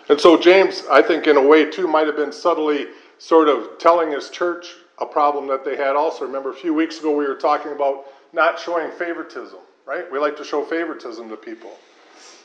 And 0.10 0.22
so, 0.22 0.38
James, 0.38 0.84
I 0.92 1.02
think, 1.02 1.26
in 1.26 1.38
a 1.38 1.42
way, 1.42 1.70
too, 1.70 1.88
might 1.88 2.06
have 2.06 2.16
been 2.16 2.32
subtly 2.32 2.88
sort 3.18 3.50
of 3.50 3.80
telling 3.80 4.12
his 4.12 4.30
church 4.30 4.76
a 5.00 5.08
problem 5.08 5.48
that 5.48 5.66
they 5.66 5.76
had 5.76 5.96
also. 5.96 6.24
Remember, 6.24 6.52
a 6.52 6.56
few 6.56 6.76
weeks 6.76 7.00
ago, 7.00 7.16
we 7.16 7.26
were 7.26 7.36
talking 7.36 7.72
about 7.72 8.06
not 8.32 8.60
showing 8.60 8.92
favoritism, 8.92 9.58
right? 9.88 10.10
We 10.12 10.20
like 10.20 10.38
to 10.38 10.44
show 10.44 10.64
favoritism 10.64 11.30
to 11.30 11.36
people. 11.36 11.72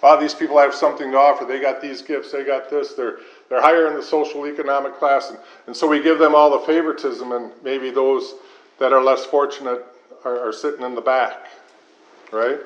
Wow, 0.03 0.17
these 0.17 0.35
people 0.35 0.59
have 0.59 0.75
something 0.75 1.11
to 1.11 1.19
offer. 1.19 1.45
They 1.45 1.61
got 1.61 1.83
these 1.83 2.01
gifts, 2.01 2.33
they 2.33 2.45
got 2.45 2.71
this, 2.71 2.95
they're, 2.95 3.19
they're 3.49 3.61
higher 3.61 3.87
in 3.89 3.95
the 3.95 4.03
social 4.03 4.47
economic 4.47 4.95
class. 4.99 5.31
And, 5.31 5.39
and 5.67 5.77
so 5.77 5.87
we 5.87 6.03
give 6.03 6.19
them 6.19 6.35
all 6.35 6.59
the 6.59 6.67
favoritism, 6.67 7.33
and 7.33 7.53
maybe 7.63 7.91
those 7.91 8.35
that 8.79 8.93
are 8.93 9.03
less 9.03 9.27
fortunate 9.27 9.85
are, 10.25 10.49
are 10.49 10.53
sitting 10.53 10.83
in 10.83 10.95
the 10.95 11.01
back, 11.01 11.49
right? 12.33 12.61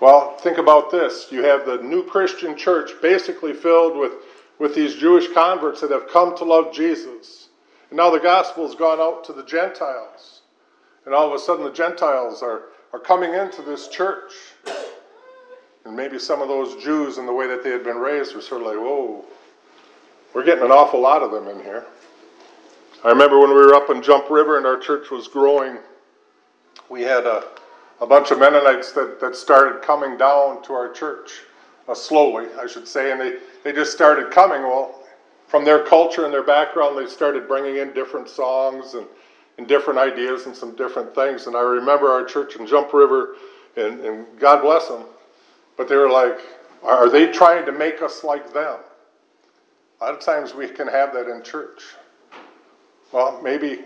Well, 0.00 0.36
think 0.38 0.58
about 0.58 0.90
this. 0.90 1.28
You 1.30 1.42
have 1.44 1.66
the 1.66 1.78
new 1.78 2.04
Christian 2.04 2.56
church 2.56 2.92
basically 3.00 3.52
filled 3.52 3.96
with, 3.96 4.12
with 4.58 4.74
these 4.74 4.94
Jewish 4.94 5.32
converts 5.32 5.80
that 5.80 5.90
have 5.90 6.08
come 6.08 6.36
to 6.36 6.44
love 6.44 6.72
Jesus. 6.72 7.48
And 7.90 7.96
now 7.96 8.10
the 8.10 8.20
gospel 8.20 8.66
has 8.66 8.74
gone 8.74 9.00
out 9.00 9.24
to 9.24 9.32
the 9.32 9.44
Gentiles. 9.44 10.42
And 11.06 11.14
all 11.14 11.26
of 11.26 11.32
a 11.32 11.38
sudden, 11.38 11.64
the 11.64 11.72
Gentiles 11.72 12.42
are, 12.42 12.62
are 12.92 12.98
coming 12.98 13.34
into 13.34 13.62
this 13.62 13.88
church. 13.88 14.32
And 15.84 15.96
maybe 15.96 16.18
some 16.18 16.40
of 16.40 16.48
those 16.48 16.82
Jews, 16.82 17.18
in 17.18 17.26
the 17.26 17.32
way 17.32 17.46
that 17.46 17.62
they 17.62 17.70
had 17.70 17.84
been 17.84 17.98
raised, 17.98 18.34
were 18.34 18.40
sort 18.40 18.62
of 18.62 18.68
like, 18.68 18.76
whoa, 18.76 19.24
we're 20.32 20.44
getting 20.44 20.64
an 20.64 20.72
awful 20.72 21.00
lot 21.00 21.22
of 21.22 21.30
them 21.30 21.48
in 21.48 21.62
here. 21.62 21.84
I 23.04 23.08
remember 23.08 23.38
when 23.38 23.50
we 23.50 23.56
were 23.56 23.74
up 23.74 23.90
in 23.90 24.02
Jump 24.02 24.30
River 24.30 24.56
and 24.56 24.66
our 24.66 24.78
church 24.78 25.10
was 25.10 25.28
growing, 25.28 25.78
we 26.88 27.02
had 27.02 27.26
a 27.26 27.44
a 28.00 28.06
bunch 28.06 28.30
of 28.30 28.38
Mennonites 28.38 28.92
that, 28.92 29.20
that 29.20 29.36
started 29.36 29.82
coming 29.82 30.16
down 30.18 30.62
to 30.62 30.72
our 30.72 30.90
church, 30.92 31.42
uh, 31.88 31.94
slowly, 31.94 32.46
I 32.60 32.66
should 32.66 32.88
say, 32.88 33.12
and 33.12 33.20
they, 33.20 33.38
they 33.62 33.72
just 33.72 33.92
started 33.92 34.30
coming. 34.30 34.62
Well, 34.62 35.02
from 35.46 35.64
their 35.64 35.84
culture 35.84 36.24
and 36.24 36.32
their 36.32 36.42
background, 36.42 36.98
they 36.98 37.06
started 37.06 37.46
bringing 37.46 37.76
in 37.76 37.92
different 37.92 38.28
songs 38.28 38.94
and, 38.94 39.06
and 39.58 39.68
different 39.68 39.98
ideas 39.98 40.46
and 40.46 40.54
some 40.54 40.74
different 40.74 41.14
things. 41.14 41.46
And 41.46 41.56
I 41.56 41.60
remember 41.60 42.08
our 42.08 42.24
church 42.24 42.56
in 42.56 42.66
Jump 42.66 42.92
River, 42.92 43.36
and, 43.76 44.00
and 44.00 44.26
God 44.38 44.62
bless 44.62 44.88
them, 44.88 45.04
but 45.76 45.88
they 45.88 45.96
were 45.96 46.10
like, 46.10 46.38
are 46.82 47.08
they 47.08 47.30
trying 47.32 47.64
to 47.66 47.72
make 47.72 48.02
us 48.02 48.24
like 48.24 48.52
them? 48.52 48.78
A 50.00 50.04
lot 50.04 50.14
of 50.14 50.20
times 50.20 50.54
we 50.54 50.68
can 50.68 50.86
have 50.86 51.14
that 51.14 51.28
in 51.28 51.42
church. 51.42 51.82
Well, 53.12 53.40
maybe, 53.42 53.80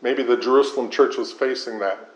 maybe 0.00 0.22
the 0.22 0.36
Jerusalem 0.36 0.90
church 0.90 1.16
was 1.16 1.30
facing 1.32 1.78
that. 1.78 2.08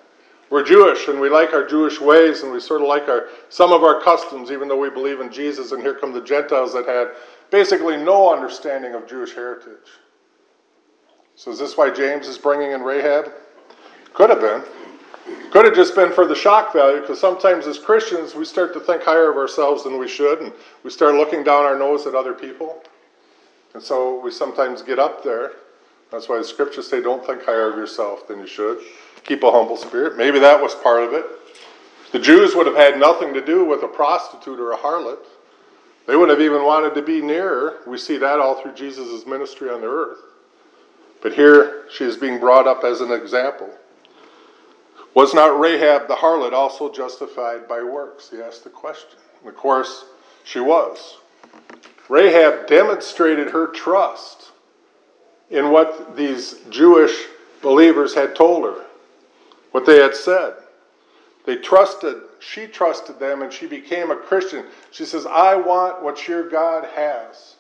We're 0.49 0.65
Jewish 0.65 1.09
and 1.09 1.21
we 1.21 1.29
like 1.29 1.53
our 1.53 1.67
Jewish 1.67 2.01
ways 2.01 2.43
and 2.43 2.53
we 2.53 2.61
sort 2.61 2.81
of 2.81 2.87
like 2.87 3.09
our 3.09 3.29
some 3.49 3.73
of 3.73 3.83
our 3.83 4.01
customs, 4.01 4.51
even 4.53 4.69
though 4.69 4.79
we 4.79 4.91
believe 4.91 5.21
in 5.21 5.31
Jesus. 5.31 5.73
And 5.73 5.83
here 5.83 5.95
come 5.95 6.13
the 6.13 6.21
Gentiles 6.21 6.73
that 6.73 6.87
had 6.87 7.09
basically 7.51 7.97
no 7.97 8.33
understanding 8.33 8.95
of 8.95 9.09
Jewish 9.09 9.35
heritage. 9.35 9.89
So 11.35 11.51
is 11.51 11.59
this 11.59 11.77
why 11.77 11.91
James 11.91 12.29
is 12.29 12.39
bringing 12.39 12.73
in 12.73 12.83
Rahab? 12.83 13.33
Could 14.15 14.31
have 14.31 14.41
been. 14.41 14.63
Could 15.51 15.65
have 15.65 15.75
just 15.75 15.95
been 15.95 16.13
for 16.13 16.27
the 16.27 16.35
shock 16.35 16.73
value, 16.73 17.01
because 17.01 17.21
sometimes 17.21 17.67
as 17.67 17.79
Christians 17.79 18.35
we 18.35 18.45
start 18.45 18.73
to 18.75 18.81
think 18.81 19.03
higher 19.03 19.31
of 19.31 19.37
ourselves 19.37 19.85
than 19.85 19.99
we 19.99 20.09
should, 20.09 20.41
and 20.41 20.53
we 20.85 20.91
start 20.91 21.15
looking 21.15 21.43
down 21.43 21.65
our 21.65 21.79
nose 21.79 22.07
at 22.07 22.15
other 22.15 22.35
people. 22.35 22.83
And 23.75 23.83
so 23.83 24.21
we 24.21 24.31
sometimes 24.31 24.83
get 24.83 24.99
up 24.99 25.23
there. 25.23 25.53
That's 26.11 26.29
why 26.29 26.39
the 26.39 26.45
scriptures 26.45 26.89
say, 26.89 27.01
don't 27.03 27.25
think 27.27 27.45
higher 27.45 27.71
of 27.71 27.77
yourself 27.77 28.29
than 28.29 28.39
you 28.39 28.47
should 28.47 28.79
keep 29.25 29.43
a 29.43 29.51
humble 29.51 29.77
spirit. 29.77 30.17
Maybe 30.17 30.39
that 30.39 30.63
was 30.63 30.75
part 30.77 31.03
of 31.03 31.13
it. 31.13 31.27
The 32.13 32.19
Jews 32.21 32.55
would 32.55 32.67
have 32.67 32.77
had 32.77 32.99
nothing 32.99 33.35
to 33.35 33.45
do 33.45 33.65
with 33.65 33.83
a 33.83 33.89
prostitute 33.89 34.61
or 34.61 34.73
a 34.73 34.77
harlot. 34.77 35.19
They 36.07 36.15
wouldn't 36.15 36.39
have 36.39 36.45
even 36.45 36.65
wanted 36.65 36.95
to 36.95 37.03
be 37.03 37.21
near 37.21 37.49
her. 37.49 37.91
We 37.91 37.99
see 37.99 38.17
that 38.19 38.39
all 38.39 38.63
through 38.63 38.75
Jesus' 38.75 39.27
ministry 39.27 39.69
on 39.69 39.81
the 39.81 39.89
earth. 39.89 40.19
But 41.21 41.33
here 41.33 41.87
she 41.93 42.05
is 42.05 42.17
being 42.17 42.39
brought 42.39 42.69
up 42.69 42.85
as 42.85 43.01
an 43.01 43.11
example. 43.11 43.69
Was 45.17 45.33
not 45.33 45.59
Rahab 45.59 46.09
the 46.09 46.15
harlot 46.15 46.53
also 46.53 46.93
justified 46.93 47.67
by 47.67 47.83
works? 47.83 48.29
He 48.29 48.43
asked 48.43 48.65
the 48.65 48.71
question. 48.71 49.19
And 49.41 49.49
of 49.49 49.57
course, 49.57 50.05
she 50.45 50.61
was. 50.61 51.17
Rahab 52.11 52.67
demonstrated 52.67 53.49
her 53.49 53.69
trust 53.69 54.53
in 55.49 55.71
what 55.71 56.19
these 56.19 56.61
Jewish 56.69 57.29
believers 57.63 58.15
had 58.15 58.37
told 58.37 58.65
her 58.65 58.85
what 59.71 59.87
they 59.87 60.03
had 60.03 60.15
said. 60.15 60.53
They 61.47 61.57
trusted, 61.57 62.17
she 62.41 62.67
trusted 62.67 63.19
them, 63.19 63.41
and 63.41 63.51
she 63.51 63.67
became 63.67 64.11
a 64.11 64.17
Christian. 64.17 64.67
She 64.91 65.07
says, 65.07 65.25
I 65.25 65.55
want 65.55 66.03
what 66.03 66.29
your 66.29 66.47
God 66.47 66.85
has. 66.95 67.57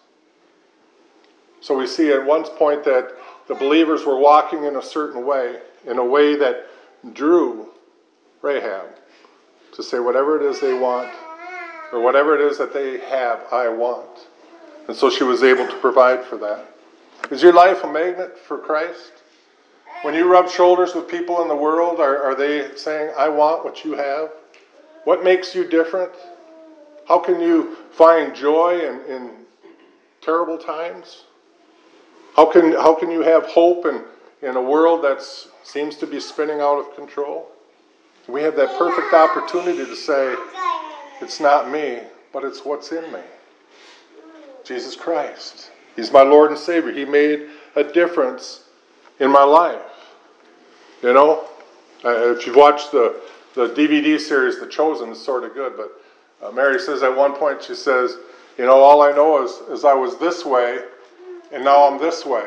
So 1.63 1.79
we 1.79 1.87
see 1.87 2.13
at 2.13 2.27
one 2.27 2.45
point 2.45 2.85
that 2.85 3.13
the 3.49 3.55
believers 3.55 4.05
were 4.05 4.19
walking 4.19 4.65
in 4.65 4.77
a 4.77 4.83
certain 4.83 5.25
way, 5.25 5.61
in 5.87 5.97
a 5.97 6.05
way 6.05 6.37
that 6.37 6.67
drew 7.13 7.69
Rahab 8.43 8.89
to 9.73 9.83
say, 9.83 9.99
whatever 9.99 10.41
it 10.41 10.49
is 10.49 10.61
they 10.61 10.75
want, 10.75 11.13
or 11.93 12.01
whatever 12.01 12.35
it 12.35 12.41
is 12.41 12.59
that 12.59 12.73
they 12.73 12.99
have, 12.99 13.45
I 13.53 13.69
want. 13.69 14.27
And 14.89 14.97
so 14.97 15.11
she 15.11 15.25
was 15.25 15.43
able 15.43 15.67
to 15.67 15.77
provide 15.77 16.25
for 16.25 16.37
that. 16.39 16.67
Is 17.31 17.43
your 17.43 17.53
life 17.53 17.85
a 17.85 17.93
magnet 17.93 18.39
for 18.39 18.59
Christ? 18.59 19.13
When 20.03 20.15
you 20.15 20.31
rub 20.31 20.49
shoulders 20.49 20.95
with 20.95 21.09
people 21.09 21.43
in 21.43 21.49
the 21.49 21.57
world, 21.57 22.01
are, 22.01 22.23
are 22.23 22.35
they 22.35 22.77
saying, 22.77 23.13
I 23.17 23.29
want 23.29 23.65
what 23.65 23.85
you 23.85 23.93
have? 23.93 24.31
What 25.05 25.25
makes 25.25 25.55
you 25.55 25.69
different? 25.69 26.13
How 27.09 27.19
can 27.19 27.41
you 27.41 27.77
find 27.93 28.35
joy 28.35 28.81
in, 28.81 29.01
in 29.13 29.31
terrible 30.21 30.59
times? 30.59 31.25
How 32.35 32.51
can, 32.51 32.73
how 32.73 32.95
can 32.95 33.11
you 33.11 33.23
have 33.23 33.47
hope 33.47 33.87
in, 33.87 34.03
in 34.43 34.57
a 34.57 34.63
world 34.63 35.03
that 35.05 35.23
seems 35.63 35.97
to 35.97 36.07
be 36.07 36.21
spinning 36.21 36.61
out 36.61 36.79
of 36.79 36.95
control? 36.95 37.49
We 38.29 38.43
have 38.43 38.57
that 38.57 38.77
perfect 38.77 39.15
opportunity 39.15 39.85
to 39.85 39.97
say, 39.97 40.35
it's 41.21 41.41
not 41.41 41.71
me, 41.71 42.01
but 42.33 42.45
it's 42.45 42.65
what's 42.65 42.93
in 42.93 43.11
me. 43.13 43.21
Jesus 44.65 44.97
Christ. 44.97 45.71
He's 45.95 46.13
my 46.13 46.23
Lord 46.23 46.51
and 46.51 46.59
Savior. 46.59 46.93
He 46.93 47.05
made 47.05 47.49
a 47.77 47.85
difference 47.85 48.65
in 49.21 49.31
my 49.31 49.45
life. 49.45 49.81
You 51.03 51.13
know, 51.13 51.47
uh, 52.05 52.35
if 52.35 52.47
you've 52.47 52.57
watched 52.57 52.91
the, 52.93 53.21
the 53.55 53.69
DVD 53.69 54.19
series 54.21 54.59
The 54.59 54.67
Chosen, 54.67 55.11
it's 55.11 55.25
sort 55.25 55.45
of 55.45 55.55
good, 55.55 55.75
but 55.77 56.47
uh, 56.47 56.51
Mary 56.51 56.79
says 56.79 57.03
at 57.03 57.17
one 57.17 57.35
point, 57.35 57.63
she 57.63 57.75
says, 57.75 58.17
You 58.59 58.67
know, 58.67 58.79
all 58.79 59.03
I 59.03 59.13
know 59.13 59.43
is, 59.43 59.53
is 59.71 59.85
I 59.85 59.95
was 59.95 60.19
this 60.19 60.45
way, 60.45 60.81
and 61.53 61.65
now 61.65 61.89
I'm 61.89 61.99
this 61.99 62.27
way. 62.27 62.47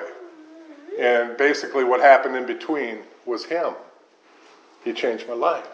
And 0.99 1.37
basically, 1.37 1.85
what 1.85 2.01
happened 2.01 2.35
in 2.35 2.45
between 2.45 2.99
was 3.25 3.45
Him. 3.45 3.73
He 4.83 4.91
changed 4.91 5.27
my 5.29 5.33
life. 5.33 5.67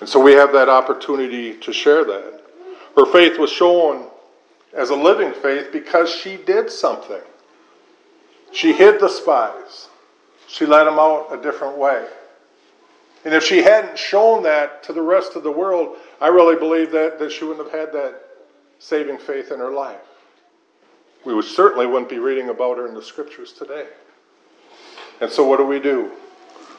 And 0.00 0.08
so 0.08 0.20
we 0.20 0.32
have 0.32 0.52
that 0.52 0.68
opportunity 0.68 1.54
to 1.58 1.72
share 1.72 2.04
that. 2.04 2.42
Her 2.96 3.06
faith 3.06 3.38
was 3.38 3.50
shown 3.50 4.06
as 4.72 4.90
a 4.90 4.94
living 4.94 5.32
faith 5.32 5.70
because 5.72 6.14
she 6.14 6.36
did 6.36 6.70
something. 6.70 7.22
She 8.52 8.72
hid 8.72 9.00
the 9.00 9.08
spies. 9.08 9.88
She 10.46 10.64
led 10.64 10.84
them 10.84 10.98
out 10.98 11.28
a 11.32 11.42
different 11.42 11.76
way. 11.76 12.06
And 13.24 13.34
if 13.34 13.42
she 13.42 13.62
hadn't 13.62 13.98
shown 13.98 14.44
that 14.44 14.84
to 14.84 14.92
the 14.92 15.02
rest 15.02 15.34
of 15.34 15.42
the 15.42 15.50
world, 15.50 15.96
I 16.20 16.28
really 16.28 16.56
believe 16.56 16.92
that, 16.92 17.18
that 17.18 17.32
she 17.32 17.44
wouldn't 17.44 17.68
have 17.68 17.80
had 17.80 17.92
that 17.94 18.20
saving 18.78 19.18
faith 19.18 19.50
in 19.50 19.58
her 19.58 19.72
life. 19.72 20.00
We 21.24 21.34
would 21.34 21.46
certainly 21.46 21.86
wouldn't 21.86 22.10
be 22.10 22.18
reading 22.18 22.50
about 22.50 22.76
her 22.76 22.86
in 22.86 22.94
the 22.94 23.02
scriptures 23.02 23.52
today. 23.52 23.86
And 25.20 25.30
so 25.30 25.46
what 25.46 25.58
do 25.58 25.66
we 25.66 25.80
do? 25.80 26.12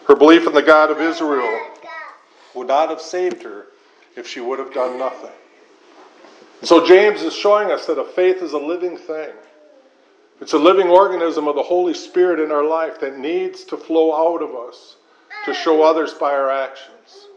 Her 0.08 0.16
belief 0.16 0.46
in 0.46 0.54
the 0.54 0.62
God 0.62 0.92
of 0.92 1.02
Israel 1.02 1.60
would 2.54 2.68
not 2.68 2.90
have 2.90 3.02
saved 3.02 3.44
her 3.44 3.68
if 4.16 4.28
she 4.28 4.40
would 4.40 4.60
have 4.60 4.74
done 4.74 4.98
nothing. 4.98 5.32
So 6.64 6.86
James 6.86 7.22
is 7.22 7.36
showing 7.36 7.72
us 7.72 7.86
that 7.86 8.00
a 8.00 8.04
faith 8.04 8.42
is 8.42 8.54
a 8.54 8.58
living 8.58 8.98
thing. 8.98 9.32
It's 10.42 10.54
a 10.54 10.60
living 10.60 10.88
organism 10.88 11.48
of 11.48 11.56
the 11.56 11.64
Holy 11.64 11.94
Spirit 11.94 12.40
in 12.40 12.52
our 12.52 12.64
life 12.64 13.00
that 13.00 13.18
needs 13.18 13.64
to 13.66 13.78
flow 13.78 14.14
out 14.14 14.42
of 14.42 14.56
us 14.56 14.98
to 15.46 15.54
show 15.54 15.84
others 15.84 16.14
by 16.14 16.32
our 16.32 16.50
actions. 16.50 17.28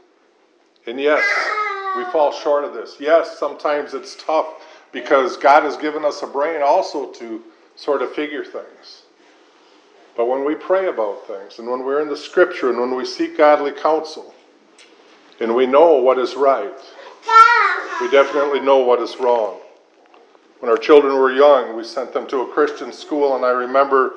And 0.87 1.01
yes, 1.01 1.23
we 1.97 2.05
fall 2.05 2.33
short 2.33 2.65
of 2.65 2.75
this. 2.75 2.97
Yes, 2.99 3.39
sometimes 3.39 3.95
it's 3.95 4.17
tough 4.17 4.47
because 4.93 5.37
God 5.37 5.63
has 5.63 5.77
given 5.77 6.05
us 6.05 6.23
a 6.23 6.27
brain 6.27 6.63
also 6.63 7.11
to 7.13 7.43
sort 7.77 8.03
of 8.03 8.13
figure 8.13 8.45
things. 8.45 9.03
But 10.19 10.27
when 10.27 10.45
we 10.45 10.57
pray 10.57 10.89
about 10.89 11.29
things, 11.29 11.61
and 11.61 11.71
when 11.71 11.85
we're 11.85 12.03
in 12.03 12.09
the 12.09 12.17
scripture, 12.17 12.71
and 12.71 12.81
when 12.81 12.97
we 12.97 13.05
seek 13.05 13.39
godly 13.39 13.71
counsel, 13.71 14.35
and 15.39 15.55
we 15.55 15.65
know 15.65 15.95
what 15.95 16.19
is 16.19 16.35
right, 16.35 16.75
we 18.01 18.11
definitely 18.11 18.59
know 18.59 18.79
what 18.79 19.01
is 19.01 19.17
wrong. 19.21 19.61
When 20.59 20.73
our 20.73 20.77
children 20.77 21.15
were 21.15 21.31
young, 21.31 21.77
we 21.77 21.85
sent 21.85 22.13
them 22.13 22.27
to 22.31 22.41
a 22.41 22.53
Christian 22.53 22.93
school, 22.93 23.37
and 23.37 23.45
I 23.45 23.51
remember 23.51 24.15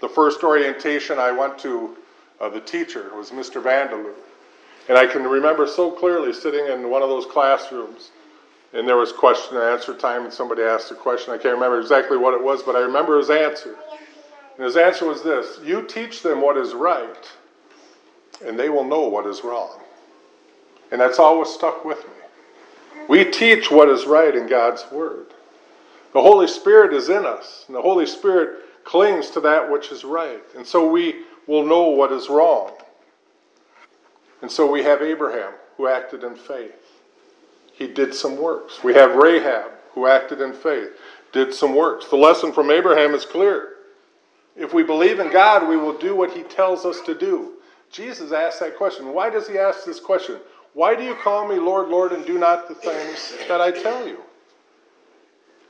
the 0.00 0.08
first 0.08 0.44
orientation 0.44 1.18
I 1.18 1.32
went 1.32 1.58
to, 1.58 1.96
uh, 2.40 2.48
the 2.48 2.60
teacher 2.60 3.10
was 3.16 3.30
Mr. 3.30 3.60
Vandeloo. 3.60 4.14
And 4.88 4.96
I 4.96 5.08
can 5.08 5.24
remember 5.24 5.66
so 5.66 5.90
clearly 5.90 6.32
sitting 6.32 6.66
in 6.66 6.88
one 6.90 7.02
of 7.02 7.08
those 7.08 7.26
classrooms, 7.26 8.12
and 8.72 8.86
there 8.86 8.96
was 8.96 9.10
question 9.10 9.56
and 9.56 9.64
answer 9.64 9.94
time, 9.94 10.22
and 10.22 10.32
somebody 10.32 10.62
asked 10.62 10.92
a 10.92 10.94
question. 10.94 11.34
I 11.34 11.38
can't 11.38 11.54
remember 11.54 11.80
exactly 11.80 12.18
what 12.18 12.34
it 12.34 12.40
was, 12.40 12.62
but 12.62 12.76
I 12.76 12.80
remember 12.82 13.18
his 13.18 13.30
answer. 13.30 13.74
And 14.60 14.66
his 14.66 14.76
answer 14.76 15.06
was 15.06 15.22
this 15.22 15.58
You 15.64 15.80
teach 15.86 16.20
them 16.20 16.42
what 16.42 16.58
is 16.58 16.74
right, 16.74 17.32
and 18.44 18.58
they 18.58 18.68
will 18.68 18.84
know 18.84 19.08
what 19.08 19.26
is 19.26 19.42
wrong. 19.42 19.80
And 20.92 21.00
that's 21.00 21.18
always 21.18 21.48
stuck 21.48 21.82
with 21.82 21.96
me. 22.04 23.04
We 23.08 23.24
teach 23.24 23.70
what 23.70 23.88
is 23.88 24.04
right 24.04 24.36
in 24.36 24.46
God's 24.46 24.84
Word. 24.92 25.28
The 26.12 26.20
Holy 26.20 26.46
Spirit 26.46 26.92
is 26.92 27.08
in 27.08 27.24
us, 27.24 27.64
and 27.68 27.74
the 27.74 27.80
Holy 27.80 28.04
Spirit 28.04 28.84
clings 28.84 29.30
to 29.30 29.40
that 29.40 29.70
which 29.70 29.90
is 29.90 30.04
right. 30.04 30.42
And 30.54 30.66
so 30.66 30.86
we 30.86 31.22
will 31.46 31.64
know 31.64 31.84
what 31.84 32.12
is 32.12 32.28
wrong. 32.28 32.72
And 34.42 34.52
so 34.52 34.70
we 34.70 34.82
have 34.82 35.00
Abraham, 35.00 35.54
who 35.78 35.86
acted 35.86 36.22
in 36.22 36.36
faith. 36.36 37.00
He 37.72 37.86
did 37.86 38.12
some 38.12 38.36
works. 38.36 38.84
We 38.84 38.92
have 38.92 39.14
Rahab, 39.16 39.70
who 39.94 40.06
acted 40.06 40.42
in 40.42 40.52
faith, 40.52 40.90
did 41.32 41.54
some 41.54 41.74
works. 41.74 42.08
The 42.10 42.16
lesson 42.16 42.52
from 42.52 42.70
Abraham 42.70 43.14
is 43.14 43.24
clear. 43.24 43.76
If 44.60 44.74
we 44.74 44.82
believe 44.82 45.20
in 45.20 45.32
God, 45.32 45.66
we 45.66 45.78
will 45.78 45.96
do 45.96 46.14
what 46.14 46.32
he 46.32 46.42
tells 46.42 46.84
us 46.84 47.00
to 47.06 47.14
do. 47.14 47.54
Jesus 47.90 48.30
asked 48.30 48.60
that 48.60 48.76
question. 48.76 49.14
Why 49.14 49.30
does 49.30 49.48
he 49.48 49.56
ask 49.56 49.86
this 49.86 49.98
question? 49.98 50.36
Why 50.74 50.94
do 50.94 51.02
you 51.02 51.14
call 51.14 51.48
me 51.48 51.56
Lord, 51.56 51.88
Lord, 51.88 52.12
and 52.12 52.26
do 52.26 52.38
not 52.38 52.68
the 52.68 52.74
things 52.74 53.34
that 53.48 53.62
I 53.62 53.70
tell 53.70 54.06
you? 54.06 54.18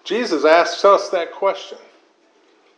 Jesus 0.03 0.45
asks 0.45 0.85
us 0.85 1.09
that 1.11 1.31
question. 1.31 1.79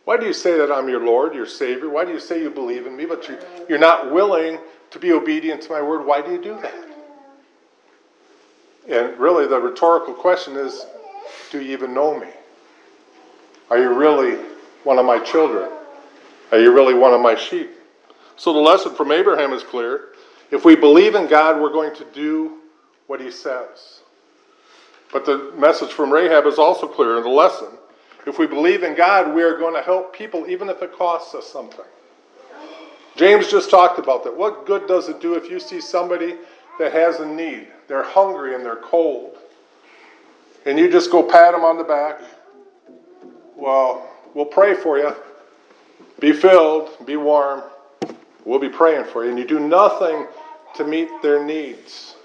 Why 0.05 0.17
do 0.17 0.27
you 0.27 0.33
say 0.33 0.55
that 0.55 0.71
I'm 0.71 0.87
your 0.87 1.03
Lord, 1.03 1.33
your 1.33 1.47
Savior? 1.47 1.89
Why 1.89 2.05
do 2.05 2.11
you 2.11 2.19
say 2.19 2.43
you 2.43 2.51
believe 2.51 2.85
in 2.85 2.95
me, 2.95 3.05
but 3.05 3.27
you're 3.67 3.79
not 3.79 4.11
willing 4.11 4.59
to 4.91 4.99
be 4.99 5.13
obedient 5.13 5.63
to 5.63 5.71
my 5.71 5.81
word? 5.81 6.05
Why 6.05 6.21
do 6.21 6.31
you 6.31 6.41
do 6.41 6.59
that? 6.61 6.75
And 8.87 9.17
really, 9.17 9.47
the 9.47 9.59
rhetorical 9.59 10.13
question 10.13 10.57
is 10.57 10.85
do 11.49 11.59
you 11.59 11.71
even 11.71 11.95
know 11.95 12.19
me? 12.19 12.27
Are 13.71 13.79
you 13.79 13.91
really 13.91 14.35
one 14.83 14.99
of 14.99 15.07
my 15.07 15.17
children? 15.17 15.71
Are 16.53 16.59
you 16.59 16.71
really 16.71 16.93
one 16.93 17.15
of 17.15 17.19
my 17.19 17.33
sheep? 17.33 17.71
So 18.35 18.53
the 18.53 18.59
lesson 18.59 18.93
from 18.93 19.11
Abraham 19.11 19.53
is 19.53 19.63
clear. 19.63 20.09
If 20.51 20.63
we 20.63 20.75
believe 20.75 21.15
in 21.15 21.25
God, 21.25 21.59
we're 21.59 21.73
going 21.73 21.95
to 21.95 22.05
do 22.13 22.59
what 23.07 23.19
he 23.19 23.31
says. 23.31 24.01
But 25.11 25.25
the 25.25 25.51
message 25.57 25.89
from 25.89 26.13
Rahab 26.13 26.45
is 26.45 26.59
also 26.59 26.87
clear 26.87 27.17
in 27.17 27.23
the 27.23 27.29
lesson. 27.29 27.69
If 28.27 28.37
we 28.37 28.45
believe 28.45 28.83
in 28.83 28.93
God, 28.93 29.33
we 29.33 29.41
are 29.41 29.57
going 29.57 29.73
to 29.73 29.81
help 29.81 30.15
people 30.15 30.47
even 30.47 30.69
if 30.69 30.83
it 30.83 30.93
costs 30.93 31.33
us 31.33 31.47
something. 31.47 31.85
James 33.15 33.49
just 33.49 33.71
talked 33.71 33.97
about 33.97 34.23
that. 34.23 34.37
What 34.37 34.67
good 34.67 34.87
does 34.87 35.09
it 35.09 35.19
do 35.19 35.33
if 35.33 35.49
you 35.49 35.59
see 35.59 35.81
somebody 35.81 36.35
that 36.77 36.93
has 36.93 37.19
a 37.19 37.25
need? 37.25 37.67
They're 37.87 38.03
hungry 38.03 38.53
and 38.53 38.63
they're 38.63 38.75
cold. 38.75 39.39
And 40.67 40.77
you 40.77 40.87
just 40.87 41.09
go 41.09 41.23
pat 41.23 41.53
them 41.53 41.63
on 41.63 41.79
the 41.79 41.83
back. 41.83 42.21
Well, 43.55 44.07
we'll 44.35 44.45
pray 44.45 44.75
for 44.75 44.99
you. 44.99 45.15
Be 46.23 46.31
filled, 46.31 47.05
be 47.05 47.17
warm. 47.17 47.63
We'll 48.45 48.57
be 48.57 48.69
praying 48.69 49.03
for 49.11 49.25
you. 49.25 49.31
And 49.31 49.37
you 49.37 49.45
do 49.45 49.59
nothing 49.59 50.25
to 50.73 50.85
meet 50.85 51.09
their 51.21 51.43
needs. 51.43 52.15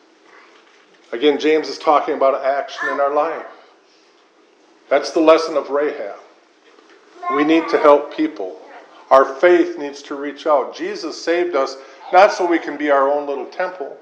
Again, 1.11 1.37
James 1.40 1.68
is 1.68 1.78
talking 1.78 2.14
about 2.14 2.44
action 2.44 2.90
in 2.90 3.00
our 3.00 3.12
life. 3.12 3.44
That's 4.88 5.11
the 5.11 5.18
lesson 5.18 5.56
of 5.56 5.70
Rahab. 5.70 6.14
We 7.34 7.42
need 7.42 7.68
to 7.70 7.78
help 7.78 8.16
people. 8.16 8.61
Our 9.11 9.24
faith 9.24 9.76
needs 9.78 10.00
to 10.02 10.14
reach 10.14 10.46
out. 10.46 10.76
Jesus 10.76 11.20
saved 11.20 11.56
us 11.56 11.76
not 12.12 12.32
so 12.32 12.46
we 12.46 12.61
can 12.61 12.76
be 12.76 12.92
our 12.92 13.11
own 13.11 13.26
little 13.26 13.46
temple. 13.46 13.96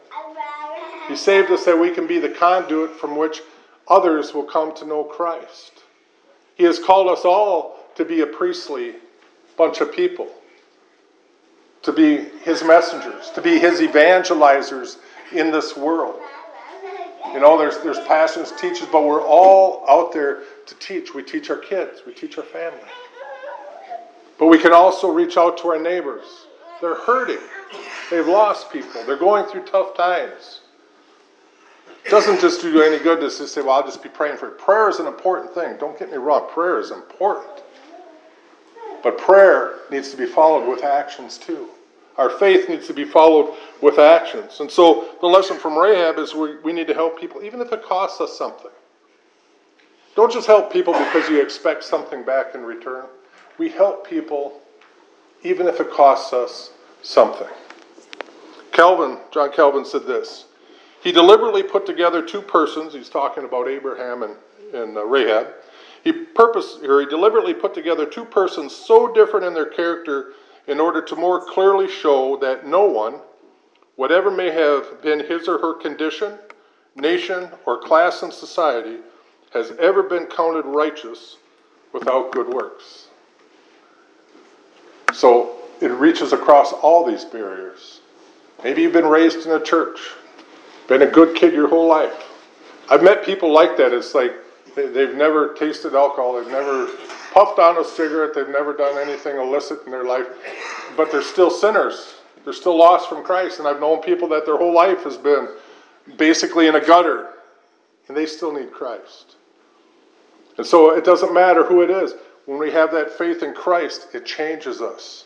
He 1.09 1.17
saved 1.17 1.51
us 1.51 1.65
that 1.65 1.79
we 1.79 1.91
can 1.91 2.07
be 2.07 2.19
the 2.19 2.29
conduit 2.29 2.91
from 2.91 3.17
which 3.17 3.41
others 3.89 4.35
will 4.35 4.45
come 4.45 4.75
to 4.75 4.87
know 4.87 5.05
Christ. 5.05 5.85
He 6.55 6.65
has 6.65 6.79
called 6.79 7.09
us 7.09 7.25
all 7.25 7.79
to 7.95 8.05
be 8.05 8.21
a 8.21 8.27
priestly 8.27 8.97
bunch 9.57 9.81
of 9.81 9.93
people, 9.93 10.29
to 11.83 11.93
be 11.93 12.29
His 12.43 12.63
messengers, 12.63 13.31
to 13.31 13.43
be 13.43 13.59
His 13.59 13.81
evangelizers 13.81 14.97
in 15.33 15.51
this 15.51 15.77
world. 15.77 16.21
You 17.33 17.41
know, 17.41 17.59
there's, 17.59 17.79
there's 17.79 17.99
pastors, 18.01 18.53
teachers, 18.53 18.89
but 18.91 19.05
we're 19.05 19.23
all 19.23 19.85
out 19.89 20.13
there 20.13 20.43
to 20.67 20.75
teach. 20.77 21.15
We 21.15 21.23
teach 21.23 21.51
our 21.51 21.59
kids, 21.59 22.03
we 22.07 22.15
teach 22.15 22.39
our 22.39 22.45
family. 22.45 22.81
But 24.39 24.47
we 24.47 24.59
can 24.59 24.73
also 24.73 25.11
reach 25.11 25.37
out 25.37 25.59
to 25.59 25.69
our 25.69 25.81
neighbors. 25.81 26.25
They're 26.81 26.95
hurting, 26.95 27.39
they've 28.11 28.27
lost 28.27 28.71
people, 28.71 29.03
they're 29.07 29.17
going 29.17 29.47
through 29.47 29.65
tough 29.65 29.97
times. 29.97 30.61
It 32.05 32.11
doesn't 32.11 32.41
just 32.41 32.61
do 32.61 32.83
any 32.83 33.03
good 33.03 33.21
to 33.21 33.27
just 33.27 33.53
say, 33.53 33.63
well, 33.63 33.73
I'll 33.73 33.83
just 33.83 34.03
be 34.03 34.09
praying 34.09 34.37
for 34.37 34.49
it. 34.49 34.59
Prayer 34.59 34.89
is 34.89 35.01
an 35.01 35.07
important 35.07 35.53
thing. 35.53 35.77
Don't 35.79 35.99
get 35.99 36.11
me 36.11 36.19
wrong, 36.19 36.49
prayer 36.51 36.79
is 36.79 36.91
important. 36.91 37.63
But 39.07 39.19
prayer 39.19 39.75
needs 39.89 40.11
to 40.11 40.17
be 40.17 40.27
followed 40.27 40.69
with 40.69 40.83
actions 40.83 41.39
too. 41.39 41.69
Our 42.17 42.29
faith 42.29 42.69
needs 42.69 42.89
to 42.89 42.93
be 42.93 43.05
followed 43.05 43.57
with 43.81 44.01
actions. 44.01 44.59
And 44.59 44.69
so 44.69 45.11
the 45.21 45.29
lesson 45.29 45.59
from 45.59 45.79
Rahab 45.79 46.19
is 46.19 46.35
we, 46.35 46.59
we 46.65 46.73
need 46.73 46.89
to 46.89 46.93
help 46.93 47.17
people, 47.17 47.41
even 47.45 47.61
if 47.61 47.73
it 47.73 47.85
costs 47.85 48.21
us 48.21 48.37
something. 48.37 48.73
Don't 50.17 50.33
just 50.33 50.49
help 50.49 50.73
people 50.73 50.93
because 50.93 51.29
you 51.29 51.41
expect 51.41 51.85
something 51.85 52.25
back 52.25 52.57
in 52.57 52.63
return. 52.63 53.05
We 53.59 53.69
help 53.69 54.09
people 54.11 54.61
even 55.45 55.69
if 55.69 55.81
it 55.81 55.93
costs 55.93 56.33
us 56.33 56.73
something. 57.03 57.47
Calvin, 58.73 59.19
John 59.31 59.53
Calvin 59.53 59.85
said 59.85 60.05
this. 60.05 60.47
He 61.01 61.13
deliberately 61.13 61.63
put 61.63 61.87
together 61.87 62.23
two 62.23 62.43
persons, 62.43 62.93
he's 62.93 63.09
talking 63.09 63.45
about 63.45 63.69
Abraham 63.69 64.25
and, 64.25 64.35
and 64.75 64.97
uh, 64.97 65.05
Rahab. 65.05 65.47
He 66.07 66.13
purpose 66.13 66.79
or 66.85 67.01
he 67.01 67.07
deliberately 67.07 67.53
put 67.53 67.75
together 67.75 68.07
two 68.07 68.25
persons 68.25 68.73
so 68.73 69.13
different 69.13 69.45
in 69.45 69.55
their 69.55 69.67
character 69.67 70.35
in 70.69 70.79
order 70.79 71.03
to 71.03 71.17
more 71.17 71.45
clearly 71.45 71.89
show 71.89 72.37
that 72.37 72.65
no 72.65 72.85
one, 72.85 73.17
whatever 73.97 74.31
may 74.31 74.53
have 74.53 75.03
been 75.03 75.19
his 75.19 75.49
or 75.49 75.59
her 75.59 75.75
condition, 75.75 76.39
nation, 76.95 77.49
or 77.67 77.81
class 77.81 78.23
in 78.23 78.31
society, 78.31 78.99
has 79.53 79.73
ever 79.81 80.05
been 80.05 80.27
counted 80.27 80.65
righteous 80.65 81.39
without 81.93 82.31
good 82.31 82.51
works. 82.51 83.09
So 85.13 85.57
it 85.81 85.91
reaches 85.91 86.33
across 86.33 86.73
all 86.73 87.05
these 87.05 87.25
barriers. 87.25 88.01
Maybe 88.63 88.83
you've 88.83 88.93
been 88.93 89.07
raised 89.07 89.45
in 89.45 89.51
a 89.51 89.61
church, 89.61 89.99
been 90.87 91.03
a 91.03 91.11
good 91.11 91.35
kid 91.35 91.53
your 91.53 91.67
whole 91.67 91.89
life. 91.89 92.15
I've 92.89 93.03
met 93.03 93.25
people 93.25 93.53
like 93.53 93.77
that. 93.79 93.93
It's 93.93 94.15
like 94.15 94.33
they've 94.77 95.15
never 95.15 95.55
tasted 95.55 95.95
alcohol, 95.95 96.35
they've 96.35 96.53
never 96.53 96.89
puffed 97.33 97.59
on 97.59 97.79
a 97.79 97.85
cigarette, 97.85 98.35
they've 98.35 98.49
never 98.49 98.73
done 98.77 98.99
anything 98.99 99.37
illicit 99.37 99.81
in 99.87 99.91
their 99.91 100.05
life, 100.05 100.27
but 100.97 101.11
they're 101.11 101.23
still 101.23 101.51
sinners. 101.51 102.15
They're 102.45 102.53
still 102.53 102.79
lost 102.79 103.09
from 103.09 103.25
Christ. 103.25 103.59
And 103.59 103.67
I've 103.67 103.81
known 103.81 104.01
people 104.01 104.29
that 104.29 104.47
their 104.47 104.57
whole 104.57 104.73
life 104.73 105.03
has 105.03 105.17
been 105.17 105.49
basically 106.17 106.69
in 106.69 106.77
a 106.77 106.81
gutter, 106.81 107.31
and 108.07 108.17
they 108.17 108.25
still 108.25 108.53
need 108.53 108.71
Christ. 108.71 109.35
And 110.57 110.65
so 110.67 110.95
it 110.95 111.05
doesn't 111.05 111.35
matter 111.35 111.65
who 111.65 111.83
it 111.83 111.91
is. 111.91 112.15
When 112.47 112.59
we 112.59 112.71
have 112.71 112.93
that 112.93 113.11
faith 113.11 113.43
in 113.43 113.53
Christ, 113.53 114.09
it 114.15 114.25
changes 114.25 114.81
us. 114.81 115.25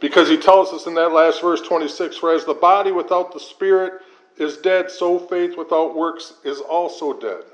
Because 0.00 0.28
he 0.28 0.38
tells 0.38 0.72
us 0.72 0.86
in 0.86 0.94
that 0.94 1.12
last 1.12 1.42
verse 1.42 1.60
26 1.60 2.16
For 2.16 2.32
as 2.32 2.46
the 2.46 2.54
body 2.54 2.90
without 2.90 3.32
the 3.32 3.40
spirit 3.40 4.00
is 4.38 4.56
dead, 4.56 4.90
so 4.90 5.18
faith 5.18 5.56
without 5.56 5.94
works 5.94 6.34
is 6.44 6.60
also 6.60 7.12
dead. 7.12 7.44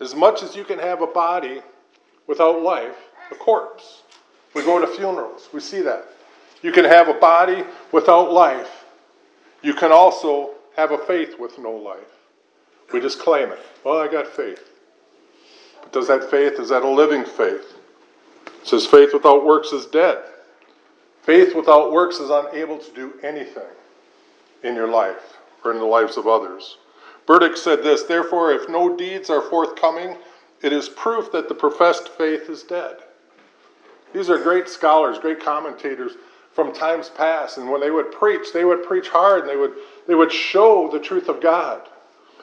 As 0.00 0.14
much 0.14 0.42
as 0.42 0.54
you 0.54 0.64
can 0.64 0.78
have 0.78 1.02
a 1.02 1.06
body 1.06 1.60
without 2.26 2.62
life, 2.62 2.96
a 3.30 3.34
corpse. 3.34 4.02
We 4.54 4.62
go 4.62 4.80
to 4.80 4.86
funerals, 4.86 5.48
we 5.52 5.60
see 5.60 5.82
that. 5.82 6.04
You 6.62 6.72
can 6.72 6.84
have 6.84 7.08
a 7.08 7.14
body 7.14 7.64
without 7.92 8.32
life. 8.32 8.84
You 9.62 9.74
can 9.74 9.92
also 9.92 10.50
have 10.76 10.92
a 10.92 10.98
faith 10.98 11.38
with 11.38 11.58
no 11.58 11.70
life. 11.70 11.98
We 12.92 13.00
just 13.00 13.18
claim 13.18 13.50
it. 13.50 13.58
Well, 13.84 13.98
I 13.98 14.08
got 14.08 14.26
faith. 14.26 14.70
But 15.82 15.92
does 15.92 16.08
that 16.08 16.30
faith, 16.30 16.58
is 16.58 16.68
that 16.70 16.82
a 16.82 16.88
living 16.88 17.24
faith? 17.24 17.76
It 18.46 18.66
says 18.66 18.86
faith 18.86 19.10
without 19.12 19.44
works 19.44 19.72
is 19.72 19.86
dead. 19.86 20.18
Faith 21.22 21.54
without 21.54 21.92
works 21.92 22.16
is 22.16 22.30
unable 22.30 22.78
to 22.78 22.94
do 22.94 23.12
anything 23.22 23.62
in 24.62 24.74
your 24.74 24.88
life 24.88 25.36
or 25.64 25.72
in 25.72 25.78
the 25.78 25.84
lives 25.84 26.16
of 26.16 26.26
others. 26.26 26.78
Burdick 27.28 27.58
said 27.58 27.82
this 27.82 28.04
Therefore, 28.04 28.52
if 28.52 28.70
no 28.70 28.96
deeds 28.96 29.28
are 29.28 29.42
forthcoming, 29.42 30.16
it 30.62 30.72
is 30.72 30.88
proof 30.88 31.30
that 31.30 31.46
the 31.48 31.54
professed 31.54 32.08
faith 32.08 32.48
is 32.48 32.62
dead. 32.62 32.96
These 34.14 34.30
are 34.30 34.38
great 34.38 34.66
scholars, 34.66 35.18
great 35.18 35.38
commentators 35.38 36.12
from 36.52 36.72
times 36.72 37.10
past, 37.10 37.58
and 37.58 37.70
when 37.70 37.82
they 37.82 37.90
would 37.90 38.10
preach, 38.10 38.54
they 38.54 38.64
would 38.64 38.82
preach 38.82 39.10
hard 39.10 39.42
and 39.42 39.50
they 39.50 39.56
would, 39.56 39.74
they 40.06 40.14
would 40.14 40.32
show 40.32 40.88
the 40.90 40.98
truth 40.98 41.28
of 41.28 41.42
God. 41.42 41.82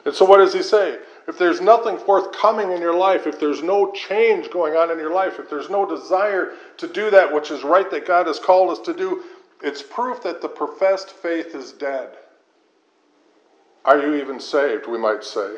And 0.04 0.14
so, 0.14 0.24
what 0.24 0.36
does 0.36 0.54
he 0.54 0.62
say? 0.62 1.00
If 1.26 1.36
there's 1.36 1.60
nothing 1.60 1.98
forthcoming 1.98 2.70
in 2.70 2.80
your 2.80 2.94
life, 2.94 3.26
if 3.26 3.40
there's 3.40 3.64
no 3.64 3.90
change 3.90 4.50
going 4.50 4.76
on 4.76 4.92
in 4.92 4.98
your 4.98 5.12
life, 5.12 5.40
if 5.40 5.50
there's 5.50 5.68
no 5.68 5.84
desire 5.84 6.52
to 6.76 6.86
do 6.86 7.10
that 7.10 7.34
which 7.34 7.50
is 7.50 7.64
right 7.64 7.90
that 7.90 8.06
God 8.06 8.28
has 8.28 8.38
called 8.38 8.70
us 8.70 8.78
to 8.86 8.94
do, 8.94 9.24
it's 9.64 9.82
proof 9.82 10.22
that 10.22 10.40
the 10.40 10.48
professed 10.48 11.10
faith 11.10 11.56
is 11.56 11.72
dead. 11.72 12.10
Are 13.86 13.98
you 13.98 14.16
even 14.16 14.40
saved, 14.40 14.88
we 14.88 14.98
might 14.98 15.22
say? 15.22 15.56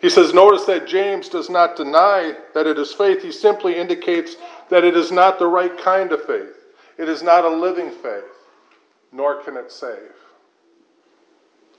He 0.00 0.08
says, 0.08 0.32
notice 0.32 0.64
that 0.64 0.88
James 0.88 1.28
does 1.28 1.50
not 1.50 1.76
deny 1.76 2.34
that 2.54 2.66
it 2.66 2.78
is 2.78 2.92
faith. 2.92 3.22
He 3.22 3.30
simply 3.30 3.76
indicates 3.76 4.36
that 4.70 4.82
it 4.82 4.96
is 4.96 5.12
not 5.12 5.38
the 5.38 5.46
right 5.46 5.76
kind 5.78 6.10
of 6.10 6.24
faith. 6.24 6.56
It 6.96 7.08
is 7.08 7.22
not 7.22 7.44
a 7.44 7.48
living 7.48 7.90
faith, 7.90 8.24
nor 9.12 9.42
can 9.42 9.58
it 9.58 9.70
save. 9.70 10.12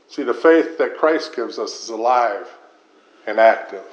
See, 0.07 0.23
the 0.23 0.33
faith 0.33 0.77
that 0.77 0.97
Christ 0.97 1.35
gives 1.35 1.57
us 1.57 1.83
is 1.83 1.89
alive 1.89 2.47
and 3.25 3.39
active. 3.39 3.85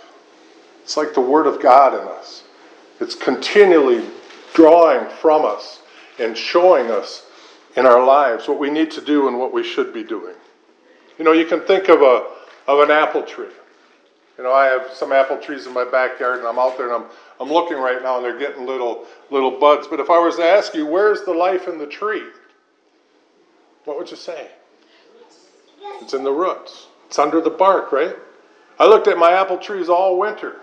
It's 0.83 0.97
like 0.97 1.15
the 1.15 1.21
Word 1.21 1.47
of 1.47 1.63
God 1.63 1.95
in 1.95 2.07
us, 2.09 2.45
it's 3.01 3.15
continually 3.15 4.05
drawing 4.53 5.09
from 5.09 5.45
us 5.45 5.81
and 6.19 6.37
showing 6.37 6.91
us 6.91 7.25
in 7.77 7.87
our 7.87 8.05
lives 8.05 8.49
what 8.49 8.59
we 8.59 8.71
need 8.71 8.91
to 8.91 9.01
do 9.01 9.29
and 9.29 9.39
what 9.39 9.53
we 9.55 9.63
should 9.63 9.95
be 9.95 10.03
doing. 10.03 10.35
You 11.19 11.25
know, 11.25 11.33
you 11.33 11.47
can 11.47 11.61
think 11.63 11.89
of 11.89 12.03
a 12.03 12.27
of 12.67 12.81
an 12.81 12.91
apple 12.91 13.23
tree. 13.23 13.49
You 14.37 14.45
know, 14.45 14.53
I 14.53 14.67
have 14.67 14.91
some 14.93 15.13
apple 15.13 15.39
trees 15.39 15.67
in 15.67 15.75
my 15.75 15.85
backyard, 15.85 16.39
and 16.39 16.47
I'm 16.47 16.59
out 16.59 16.77
there 16.77 16.93
and 16.93 17.05
I'm 17.05 17.11
I'm 17.41 17.53
looking 17.53 17.77
right 17.77 18.03
now, 18.03 18.17
and 18.17 18.25
they're 18.25 18.39
getting 18.39 18.67
little 18.67 19.07
little 19.31 19.59
buds. 19.59 19.89
But 19.89 20.01
if 20.01 20.11
I 20.11 20.19
was 20.19 20.37
to 20.37 20.45
ask 20.45 20.75
you, 20.75 20.87
where's 20.87 21.25
the 21.25 21.35
life 21.35 21.67
in 21.67 21.79
the 21.79 21.87
tree? 21.87 22.23
What 23.85 23.99
would 23.99 24.11
you 24.11 24.17
say? 24.17 24.49
It's 26.01 26.15
in 26.15 26.23
the 26.23 26.33
roots. 26.33 26.87
It's 27.07 27.19
under 27.19 27.41
the 27.41 27.51
bark, 27.51 27.91
right? 27.91 28.15
I 28.79 28.87
looked 28.87 29.09
at 29.09 29.19
my 29.19 29.33
apple 29.33 29.59
trees 29.59 29.89
all 29.89 30.19
winter. 30.19 30.61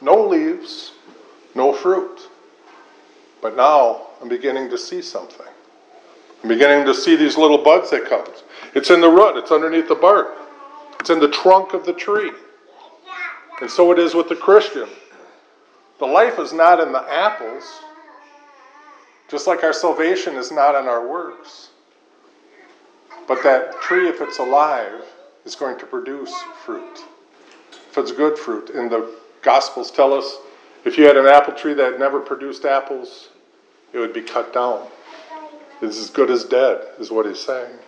No 0.00 0.26
leaves, 0.26 0.92
no 1.54 1.72
fruit. 1.72 2.28
But 3.40 3.56
now 3.56 4.08
I'm 4.20 4.28
beginning 4.28 4.68
to 4.70 4.78
see 4.78 5.00
something. 5.00 5.46
I'm 6.42 6.48
beginning 6.48 6.86
to 6.86 6.94
see 6.94 7.16
these 7.16 7.36
little 7.36 7.62
buds 7.62 7.90
that 7.90 8.06
come. 8.06 8.26
It's 8.74 8.90
in 8.90 9.00
the 9.00 9.10
root, 9.10 9.36
it's 9.36 9.50
underneath 9.50 9.88
the 9.88 9.94
bark, 9.94 10.36
it's 10.98 11.10
in 11.10 11.18
the 11.18 11.30
trunk 11.30 11.74
of 11.74 11.84
the 11.84 11.92
tree. 11.92 12.32
And 13.60 13.70
so 13.70 13.92
it 13.92 13.98
is 13.98 14.14
with 14.14 14.28
the 14.28 14.36
Christian. 14.36 14.88
The 15.98 16.06
life 16.06 16.38
is 16.38 16.52
not 16.52 16.80
in 16.80 16.92
the 16.92 17.02
apples, 17.12 17.64
just 19.28 19.46
like 19.46 19.62
our 19.62 19.72
salvation 19.72 20.36
is 20.36 20.50
not 20.50 20.74
in 20.74 20.88
our 20.88 21.06
works. 21.06 21.70
But 23.28 23.42
that 23.42 23.80
tree, 23.82 24.08
if 24.08 24.20
it's 24.20 24.38
alive, 24.38 25.04
is 25.44 25.54
going 25.54 25.78
to 25.78 25.86
produce 25.86 26.34
fruit. 26.64 27.00
If 27.90 27.98
it's 27.98 28.12
good 28.12 28.38
fruit. 28.38 28.70
And 28.70 28.90
the 28.90 29.14
Gospels 29.42 29.90
tell 29.90 30.12
us 30.12 30.38
if 30.84 30.96
you 30.96 31.06
had 31.06 31.16
an 31.16 31.26
apple 31.26 31.54
tree 31.54 31.74
that 31.74 31.98
never 31.98 32.20
produced 32.20 32.64
apples, 32.64 33.28
it 33.92 33.98
would 33.98 34.12
be 34.12 34.22
cut 34.22 34.52
down. 34.52 34.86
It's 35.82 35.98
as 35.98 36.10
good 36.10 36.30
as 36.30 36.44
dead, 36.44 36.82
is 36.98 37.10
what 37.10 37.26
he's 37.26 37.40
saying. 37.40 37.78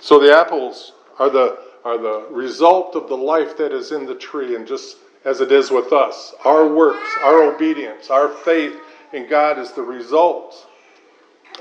So 0.00 0.18
the 0.18 0.34
apples 0.34 0.92
are 1.18 1.30
the, 1.30 1.58
are 1.84 1.98
the 1.98 2.26
result 2.30 2.96
of 2.96 3.08
the 3.08 3.16
life 3.16 3.56
that 3.58 3.72
is 3.72 3.92
in 3.92 4.06
the 4.06 4.14
tree, 4.14 4.56
and 4.56 4.66
just 4.66 4.96
as 5.24 5.40
it 5.40 5.52
is 5.52 5.70
with 5.70 5.92
us, 5.92 6.34
our 6.44 6.66
works, 6.66 7.08
our 7.22 7.42
obedience, 7.42 8.10
our 8.10 8.28
faith 8.28 8.76
in 9.12 9.28
God 9.28 9.58
is 9.58 9.72
the 9.72 9.82
result 9.82 10.66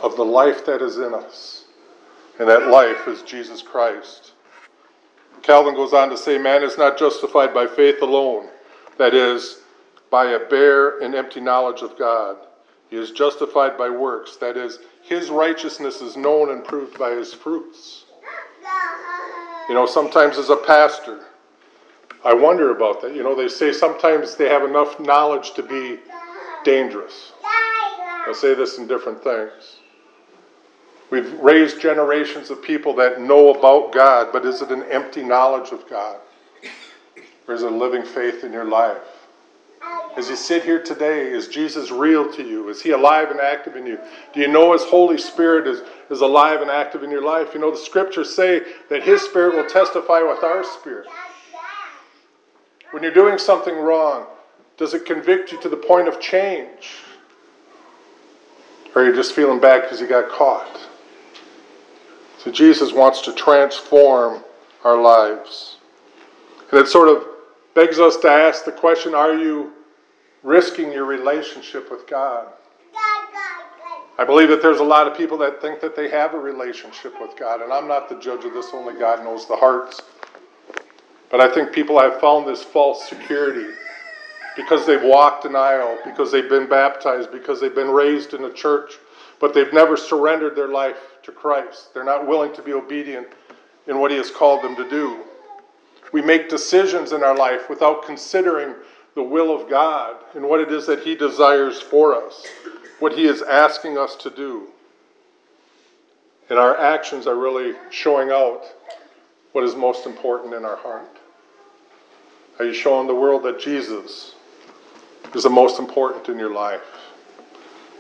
of 0.02 0.16
the 0.16 0.24
life 0.24 0.66
that 0.66 0.82
is 0.82 0.98
in 0.98 1.14
us. 1.14 1.66
And 2.40 2.48
that 2.48 2.68
life 2.68 3.08
is 3.08 3.22
Jesus 3.24 3.62
Christ. 3.62 4.32
Calvin 5.42 5.76
goes 5.76 5.94
on 5.94 6.10
to 6.10 6.18
say, 6.18 6.38
Man 6.38 6.64
is 6.64 6.78
not 6.78 6.98
justified 6.98 7.54
by 7.54 7.68
faith 7.68 8.02
alone, 8.02 8.48
that 8.98 9.14
is, 9.14 9.62
by 10.10 10.32
a 10.32 10.40
bare 10.48 11.00
and 11.00 11.14
empty 11.14 11.42
knowledge 11.42 11.82
of 11.82 11.98
God. 11.98 12.38
He 12.90 12.96
is 12.96 13.12
justified 13.12 13.78
by 13.78 13.90
works, 13.90 14.38
that 14.38 14.58
is, 14.58 14.80
his 15.04 15.30
righteousness 15.30 16.02
is 16.02 16.18
known 16.18 16.50
and 16.50 16.64
proved 16.64 16.98
by 16.98 17.12
his 17.12 17.34
fruits. 17.34 18.06
You 19.68 19.76
know, 19.76 19.86
sometimes 19.86 20.38
as 20.38 20.50
a 20.50 20.56
pastor, 20.56 21.20
I 22.26 22.34
wonder 22.34 22.72
about 22.72 23.02
that. 23.02 23.16
You 23.16 23.24
know, 23.24 23.36
they 23.36 23.48
say 23.48 23.72
sometimes 23.72 24.36
they 24.36 24.50
have 24.50 24.64
enough 24.64 25.00
knowledge 25.00 25.54
to 25.54 25.64
be 25.64 26.00
dangerous. 26.64 27.34
I'll 28.28 28.34
say 28.34 28.54
this 28.54 28.78
in 28.78 28.88
different 28.88 29.24
things. 29.24 29.78
We've 31.12 31.32
raised 31.40 31.82
generations 31.82 32.50
of 32.50 32.62
people 32.62 32.94
that 32.96 33.22
know 33.22 33.54
about 33.54 33.92
God, 33.92 34.30
but 34.32 34.46
is 34.46 34.62
it 34.62 34.70
an 34.70 34.84
empty 34.84 35.24
knowledge 35.24 35.72
of 35.72 35.88
God? 35.90 36.20
Or 37.48 37.56
is 37.56 37.64
it 37.64 37.72
a 37.72 37.76
living 37.76 38.04
faith 38.04 38.44
in 38.44 38.54
your 38.54 38.66
life? 38.66 39.19
As 40.18 40.30
you 40.30 40.36
sit 40.36 40.64
here 40.64 40.84
today, 40.84 41.28
is 41.32 41.48
Jesus 41.48 41.92
real 41.92 42.32
to 42.34 42.44
you? 42.44 42.68
Is 42.70 42.82
he 42.82 42.92
alive 42.92 43.32
and 43.32 43.40
active 43.40 43.76
in 43.76 43.86
you? 43.86 43.98
Do 44.34 44.42
you 44.42 44.48
know 44.48 44.74
his 44.74 44.84
Holy 44.84 45.18
Spirit 45.18 45.68
is, 45.68 45.82
is 46.10 46.22
alive 46.22 46.62
and 46.62 46.70
active 46.70 47.04
in 47.04 47.12
your 47.12 47.24
life? 47.24 47.54
You 47.54 47.62
know, 47.62 47.72
the 47.72 47.78
scriptures 47.78 48.36
say 48.36 48.64
that 48.90 49.04
his 49.04 49.22
spirit 49.22 49.56
will 49.56 49.70
testify 49.70 50.22
with 50.22 50.44
our 50.44 50.64
spirit. 50.64 51.08
When 52.92 53.04
you're 53.04 53.14
doing 53.14 53.38
something 53.38 53.76
wrong, 53.76 54.26
does 54.78 54.94
it 54.94 55.06
convict 55.06 55.52
you 55.52 55.62
to 55.62 55.70
the 55.70 55.78
point 55.78 56.08
of 56.08 56.20
change? 56.20 56.98
Or 58.96 59.04
are 59.04 59.06
you 59.06 59.16
just 59.16 59.34
feeling 59.34 59.60
bad 59.60 59.84
because 59.84 60.02
you 60.02 60.08
got 60.08 60.30
caught? 60.30 60.80
So 62.40 62.52
Jesus 62.52 62.92
wants 62.92 63.22
to 63.22 63.34
transform 63.34 64.44
our 64.84 65.00
lives. 65.00 65.78
And 66.72 66.80
it 66.80 66.88
sort 66.88 67.10
of 67.10 67.29
begs 67.74 68.00
us 68.00 68.18
to 68.18 68.30
ask 68.30 68.66
the 68.66 68.72
question 68.72 69.14
are 69.14 69.34
you 69.34 69.74
risking 70.44 70.92
your 70.92 71.06
relationship 71.06 71.92
with 71.92 72.08
God. 72.08 72.48
I 74.18 74.26
believe 74.26 74.50
that 74.50 74.62
there's 74.62 74.80
a 74.80 74.84
lot 74.84 75.08
of 75.08 75.18
people 75.18 75.38
that 75.40 75.62
think 75.62 75.80
that 75.80 75.96
they 75.96 76.10
have 76.10 76.34
a 76.34 76.40
relationship 76.40 77.20
with 77.22 77.38
God, 77.38 77.62
and 77.62 77.72
I'm 77.72 77.88
not 77.88 78.10
the 78.10 78.20
judge 78.20 78.44
of 78.44 78.54
this, 78.54 78.74
only 78.74 78.94
God 79.00 79.24
knows 79.24 79.48
the 79.48 79.56
hearts. 79.56 80.02
But 81.30 81.40
I 81.40 81.54
think 81.54 81.72
people 81.72 82.00
have 82.00 82.20
found 82.20 82.48
this 82.48 82.64
false 82.64 83.08
security 83.08 83.74
because 84.56 84.86
they've 84.86 85.04
walked 85.04 85.46
an 85.46 85.56
aisle, 85.56 85.98
because 86.04 86.32
they've 86.32 86.50
been 86.50 86.68
baptized, 86.68 87.32
because 87.32 87.62
they've 87.62 87.76
been 87.76 87.92
raised 87.92 88.34
in 88.34 88.44
a 88.44 88.52
church, 88.52 88.94
but 89.40 89.54
they've 89.54 89.72
never 89.72 89.96
surrendered 89.96 90.56
their 90.56 90.68
life 90.68 90.98
to 91.24 91.32
Christ. 91.32 91.94
They're 91.94 92.04
not 92.04 92.28
willing 92.28 92.54
to 92.56 92.62
be 92.62 92.74
obedient 92.74 93.28
in 93.88 94.00
what 94.00 94.12
He 94.12 94.18
has 94.18 94.32
called 94.32 94.64
them 94.64 94.76
to 94.76 94.90
do. 94.90 95.24
We 96.12 96.22
make 96.22 96.50
decisions 96.50 97.12
in 97.12 97.24
our 97.24 97.36
life 97.36 97.70
without 97.70 98.06
considering 98.06 98.74
the 99.16 99.24
will 99.24 99.56
of 99.56 99.70
God 99.70 100.16
and 100.34 100.48
what 100.48 100.60
it 100.60 100.72
is 100.72 100.88
that 100.88 101.04
He 101.04 101.16
desires 101.16 101.82
for 101.82 102.16
us, 102.16 102.48
what 103.00 103.14
He 103.14 103.26
is 103.26 103.42
asking 103.42 103.98
us 103.98 104.16
to 104.18 104.30
do. 104.30 104.68
And 106.50 106.58
our 106.58 106.78
actions 106.78 107.28
are 107.28 107.36
really 107.36 107.76
showing 107.92 108.30
out 108.30 108.64
what 109.52 109.64
is 109.64 109.76
most 109.76 110.06
important 110.06 110.54
in 110.54 110.66
our 110.66 110.78
heart. 110.78 111.18
Are 112.60 112.66
you 112.66 112.74
showing 112.74 113.08
the 113.08 113.16
world 113.16 113.44
that 113.44 113.60
Jesus 113.60 114.36
is 115.34 115.44
the 115.44 115.50
most 115.50 115.80
important 115.80 116.28
in 116.28 116.38
your 116.38 116.54
life? 116.54 116.82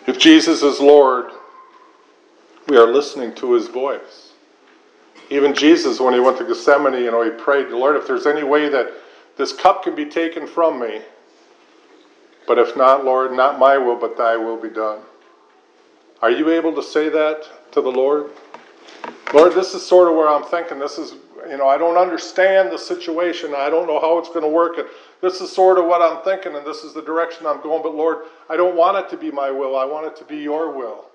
If 0.08 0.18
Jesus 0.18 0.64
is 0.64 0.80
Lord, 0.80 1.32
we 2.68 2.78
are 2.78 2.88
listening 2.88 3.34
to 3.36 3.54
his 3.54 3.68
voice. 3.68 4.29
Even 5.30 5.54
Jesus, 5.54 6.00
when 6.00 6.14
he 6.14 6.20
went 6.20 6.38
to 6.40 6.44
Gethsemane, 6.44 7.04
you 7.04 7.12
know, 7.12 7.22
he 7.24 7.30
prayed, 7.30 7.70
Lord, 7.70 7.96
if 7.96 8.08
there's 8.08 8.26
any 8.26 8.44
way 8.44 8.68
that 8.70 8.92
this 9.38 9.54
cup 9.54 9.84
can 9.84 9.96
be 9.96 10.06
taken 10.06 10.48
from 10.48 10.80
me. 10.80 11.02
But 12.48 12.58
if 12.58 12.76
not, 12.76 13.06
Lord, 13.06 13.32
not 13.32 13.60
my 13.60 13.78
will, 13.78 13.96
but 13.96 14.18
thy 14.18 14.36
will 14.36 14.58
be 14.58 14.70
done. 14.70 15.02
Are 16.22 16.32
you 16.32 16.50
able 16.50 16.74
to 16.76 16.84
say 16.84 17.10
that 17.10 17.48
to 17.72 17.82
the 17.82 17.92
Lord? 17.92 18.32
Lord, 19.34 19.54
this 19.54 19.76
is 19.76 19.86
sort 19.86 20.10
of 20.10 20.16
where 20.16 20.28
I'm 20.28 20.44
thinking. 20.44 20.80
This 20.80 20.98
is, 20.98 21.14
you 21.48 21.58
know, 21.58 21.68
I 21.68 21.78
don't 21.78 21.98
understand 21.98 22.72
the 22.72 22.78
situation. 22.78 23.54
I 23.56 23.70
don't 23.70 23.86
know 23.86 24.02
how 24.02 24.18
it's 24.18 24.30
going 24.30 24.42
to 24.42 24.50
work. 24.50 24.80
And 24.80 24.88
this 25.22 25.42
is 25.42 25.52
sort 25.52 25.78
of 25.78 25.86
what 25.86 26.02
I'm 26.02 26.24
thinking, 26.24 26.56
and 26.56 26.66
this 26.66 26.84
is 26.84 26.94
the 26.96 27.04
direction 27.04 27.46
I'm 27.46 27.62
going. 27.62 27.84
But 27.84 27.94
Lord, 27.94 28.26
I 28.50 28.58
don't 28.58 28.76
want 28.76 28.98
it 28.98 29.10
to 29.12 29.18
be 29.18 29.30
my 29.30 29.52
will. 29.52 29.78
I 29.78 29.86
want 29.86 30.08
it 30.08 30.18
to 30.18 30.26
be 30.26 30.38
your 30.38 30.76
will. 30.76 31.06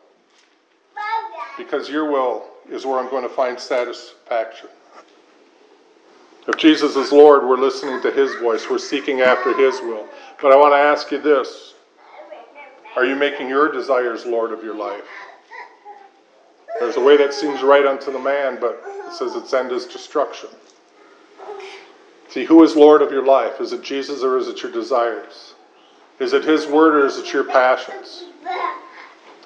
Because 1.58 1.88
your 1.90 2.10
will 2.10 2.53
is 2.70 2.86
where 2.86 2.98
I'm 2.98 3.10
going 3.10 3.22
to 3.22 3.28
find 3.28 3.58
satisfaction. 3.58 4.68
If 6.46 6.56
Jesus 6.56 6.96
is 6.96 7.10
Lord, 7.10 7.46
we're 7.46 7.58
listening 7.58 8.02
to 8.02 8.10
His 8.10 8.34
voice, 8.36 8.68
we're 8.68 8.78
seeking 8.78 9.22
after 9.22 9.56
His 9.56 9.80
will. 9.80 10.06
But 10.40 10.52
I 10.52 10.56
want 10.56 10.72
to 10.72 10.78
ask 10.78 11.10
you 11.10 11.20
this 11.20 11.74
Are 12.96 13.04
you 13.04 13.16
making 13.16 13.48
your 13.48 13.72
desires 13.72 14.26
Lord 14.26 14.52
of 14.52 14.62
your 14.62 14.74
life? 14.74 15.04
There's 16.80 16.96
a 16.96 17.00
way 17.00 17.16
that 17.16 17.32
seems 17.32 17.62
right 17.62 17.86
unto 17.86 18.12
the 18.12 18.18
man, 18.18 18.58
but 18.60 18.82
it 19.06 19.14
says 19.14 19.36
its 19.36 19.54
end 19.54 19.72
is 19.72 19.86
destruction. 19.86 20.50
See, 22.28 22.44
who 22.44 22.62
is 22.64 22.74
Lord 22.74 23.00
of 23.00 23.12
your 23.12 23.24
life? 23.24 23.60
Is 23.60 23.72
it 23.72 23.82
Jesus 23.82 24.22
or 24.22 24.36
is 24.36 24.48
it 24.48 24.62
your 24.62 24.72
desires? 24.72 25.54
Is 26.18 26.32
it 26.32 26.44
His 26.44 26.66
word 26.66 26.94
or 26.94 27.06
is 27.06 27.16
it 27.16 27.32
your 27.32 27.44
passions? 27.44 28.24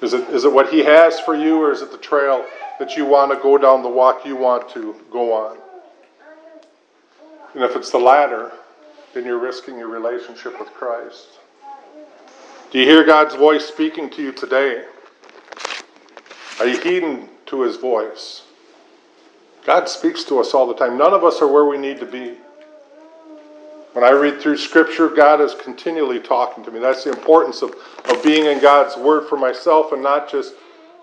Is 0.00 0.14
it, 0.14 0.28
is 0.30 0.44
it 0.44 0.52
what 0.52 0.70
He 0.70 0.80
has 0.80 1.18
for 1.20 1.34
you 1.34 1.60
or 1.60 1.72
is 1.72 1.82
it 1.82 1.90
the 1.90 1.98
trail 1.98 2.44
that 2.78 2.96
you 2.96 3.04
want 3.04 3.32
to 3.32 3.38
go 3.42 3.58
down, 3.58 3.82
the 3.82 3.88
walk 3.88 4.24
you 4.24 4.36
want 4.36 4.68
to 4.70 4.94
go 5.10 5.32
on? 5.32 5.58
And 7.54 7.64
if 7.64 7.74
it's 7.74 7.90
the 7.90 7.98
latter, 7.98 8.52
then 9.14 9.24
you're 9.24 9.38
risking 9.38 9.78
your 9.78 9.88
relationship 9.88 10.58
with 10.60 10.68
Christ. 10.68 11.38
Do 12.70 12.78
you 12.78 12.84
hear 12.84 13.04
God's 13.04 13.34
voice 13.34 13.64
speaking 13.64 14.10
to 14.10 14.22
you 14.22 14.32
today? 14.32 14.84
Are 16.60 16.66
you 16.66 16.78
heeding 16.78 17.28
to 17.46 17.62
His 17.62 17.76
voice? 17.76 18.42
God 19.64 19.88
speaks 19.88 20.24
to 20.24 20.38
us 20.38 20.54
all 20.54 20.66
the 20.66 20.74
time. 20.74 20.96
None 20.96 21.12
of 21.12 21.24
us 21.24 21.40
are 21.42 21.48
where 21.48 21.64
we 21.64 21.78
need 21.78 21.98
to 22.00 22.06
be. 22.06 22.36
When 23.92 24.04
I 24.04 24.10
read 24.10 24.40
through 24.40 24.58
Scripture, 24.58 25.08
God 25.08 25.40
is 25.40 25.54
continually 25.54 26.20
talking 26.20 26.64
to 26.64 26.70
me. 26.70 26.78
That's 26.78 27.04
the 27.04 27.10
importance 27.10 27.62
of, 27.62 27.74
of 28.04 28.22
being 28.22 28.44
in 28.46 28.60
God's 28.60 28.96
Word 28.96 29.28
for 29.28 29.36
myself 29.36 29.92
and 29.92 30.02
not 30.02 30.30
just 30.30 30.54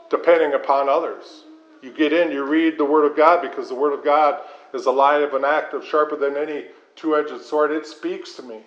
depending 0.09 0.53
upon 0.53 0.87
others. 0.87 1.43
You 1.81 1.91
get 1.91 2.13
in, 2.13 2.31
you 2.31 2.43
read 2.43 2.77
the 2.77 2.85
Word 2.85 3.09
of 3.09 3.17
God 3.17 3.41
because 3.41 3.69
the 3.69 3.75
Word 3.75 3.93
of 3.93 4.03
God 4.03 4.41
is 4.73 4.85
alive 4.85 5.33
and 5.33 5.43
active, 5.45 5.83
sharper 5.83 6.15
than 6.15 6.37
any 6.37 6.65
two 6.95 7.15
edged 7.15 7.41
sword. 7.43 7.71
It 7.71 7.85
speaks 7.85 8.33
to 8.35 8.43
me. 8.43 8.59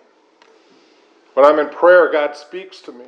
When 1.34 1.46
I'm 1.46 1.58
in 1.60 1.68
prayer, 1.68 2.10
God 2.10 2.36
speaks 2.36 2.80
to 2.82 2.92
me. 2.92 3.06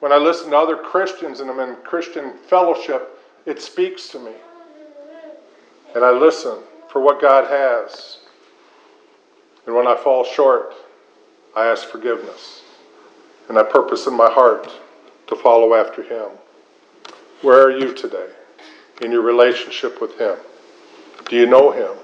When 0.00 0.12
I 0.12 0.16
listen 0.16 0.50
to 0.50 0.56
other 0.56 0.76
Christians 0.76 1.40
and 1.40 1.50
I'm 1.50 1.60
in 1.60 1.76
Christian 1.76 2.32
fellowship, 2.48 3.18
it 3.44 3.60
speaks 3.60 4.08
to 4.08 4.18
me. 4.18 4.32
And 5.94 6.04
I 6.04 6.10
listen 6.10 6.58
for 6.90 7.00
what 7.00 7.20
God 7.20 7.48
has. 7.48 8.18
And 9.66 9.74
when 9.74 9.86
I 9.86 9.96
fall 9.96 10.24
short, 10.24 10.72
I 11.56 11.66
ask 11.66 11.88
forgiveness. 11.88 12.62
And 13.48 13.58
I 13.58 13.62
purpose 13.62 14.06
in 14.06 14.14
my 14.14 14.30
heart 14.30 14.70
to 15.26 15.36
follow 15.36 15.74
after 15.74 16.02
Him. 16.02 16.30
Where 17.42 17.62
are 17.62 17.76
you 17.76 17.94
today 17.94 18.28
in 19.02 19.10
your 19.10 19.22
relationship 19.22 20.00
with 20.00 20.18
Him? 20.18 20.36
Do 21.28 21.36
you 21.36 21.46
know 21.46 21.70
Him? 21.70 21.96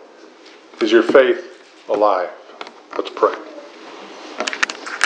Is 0.80 0.90
your 0.90 1.02
faith 1.02 1.62
alive? 1.88 2.30
Let's 2.96 3.10
pray. 3.14 3.34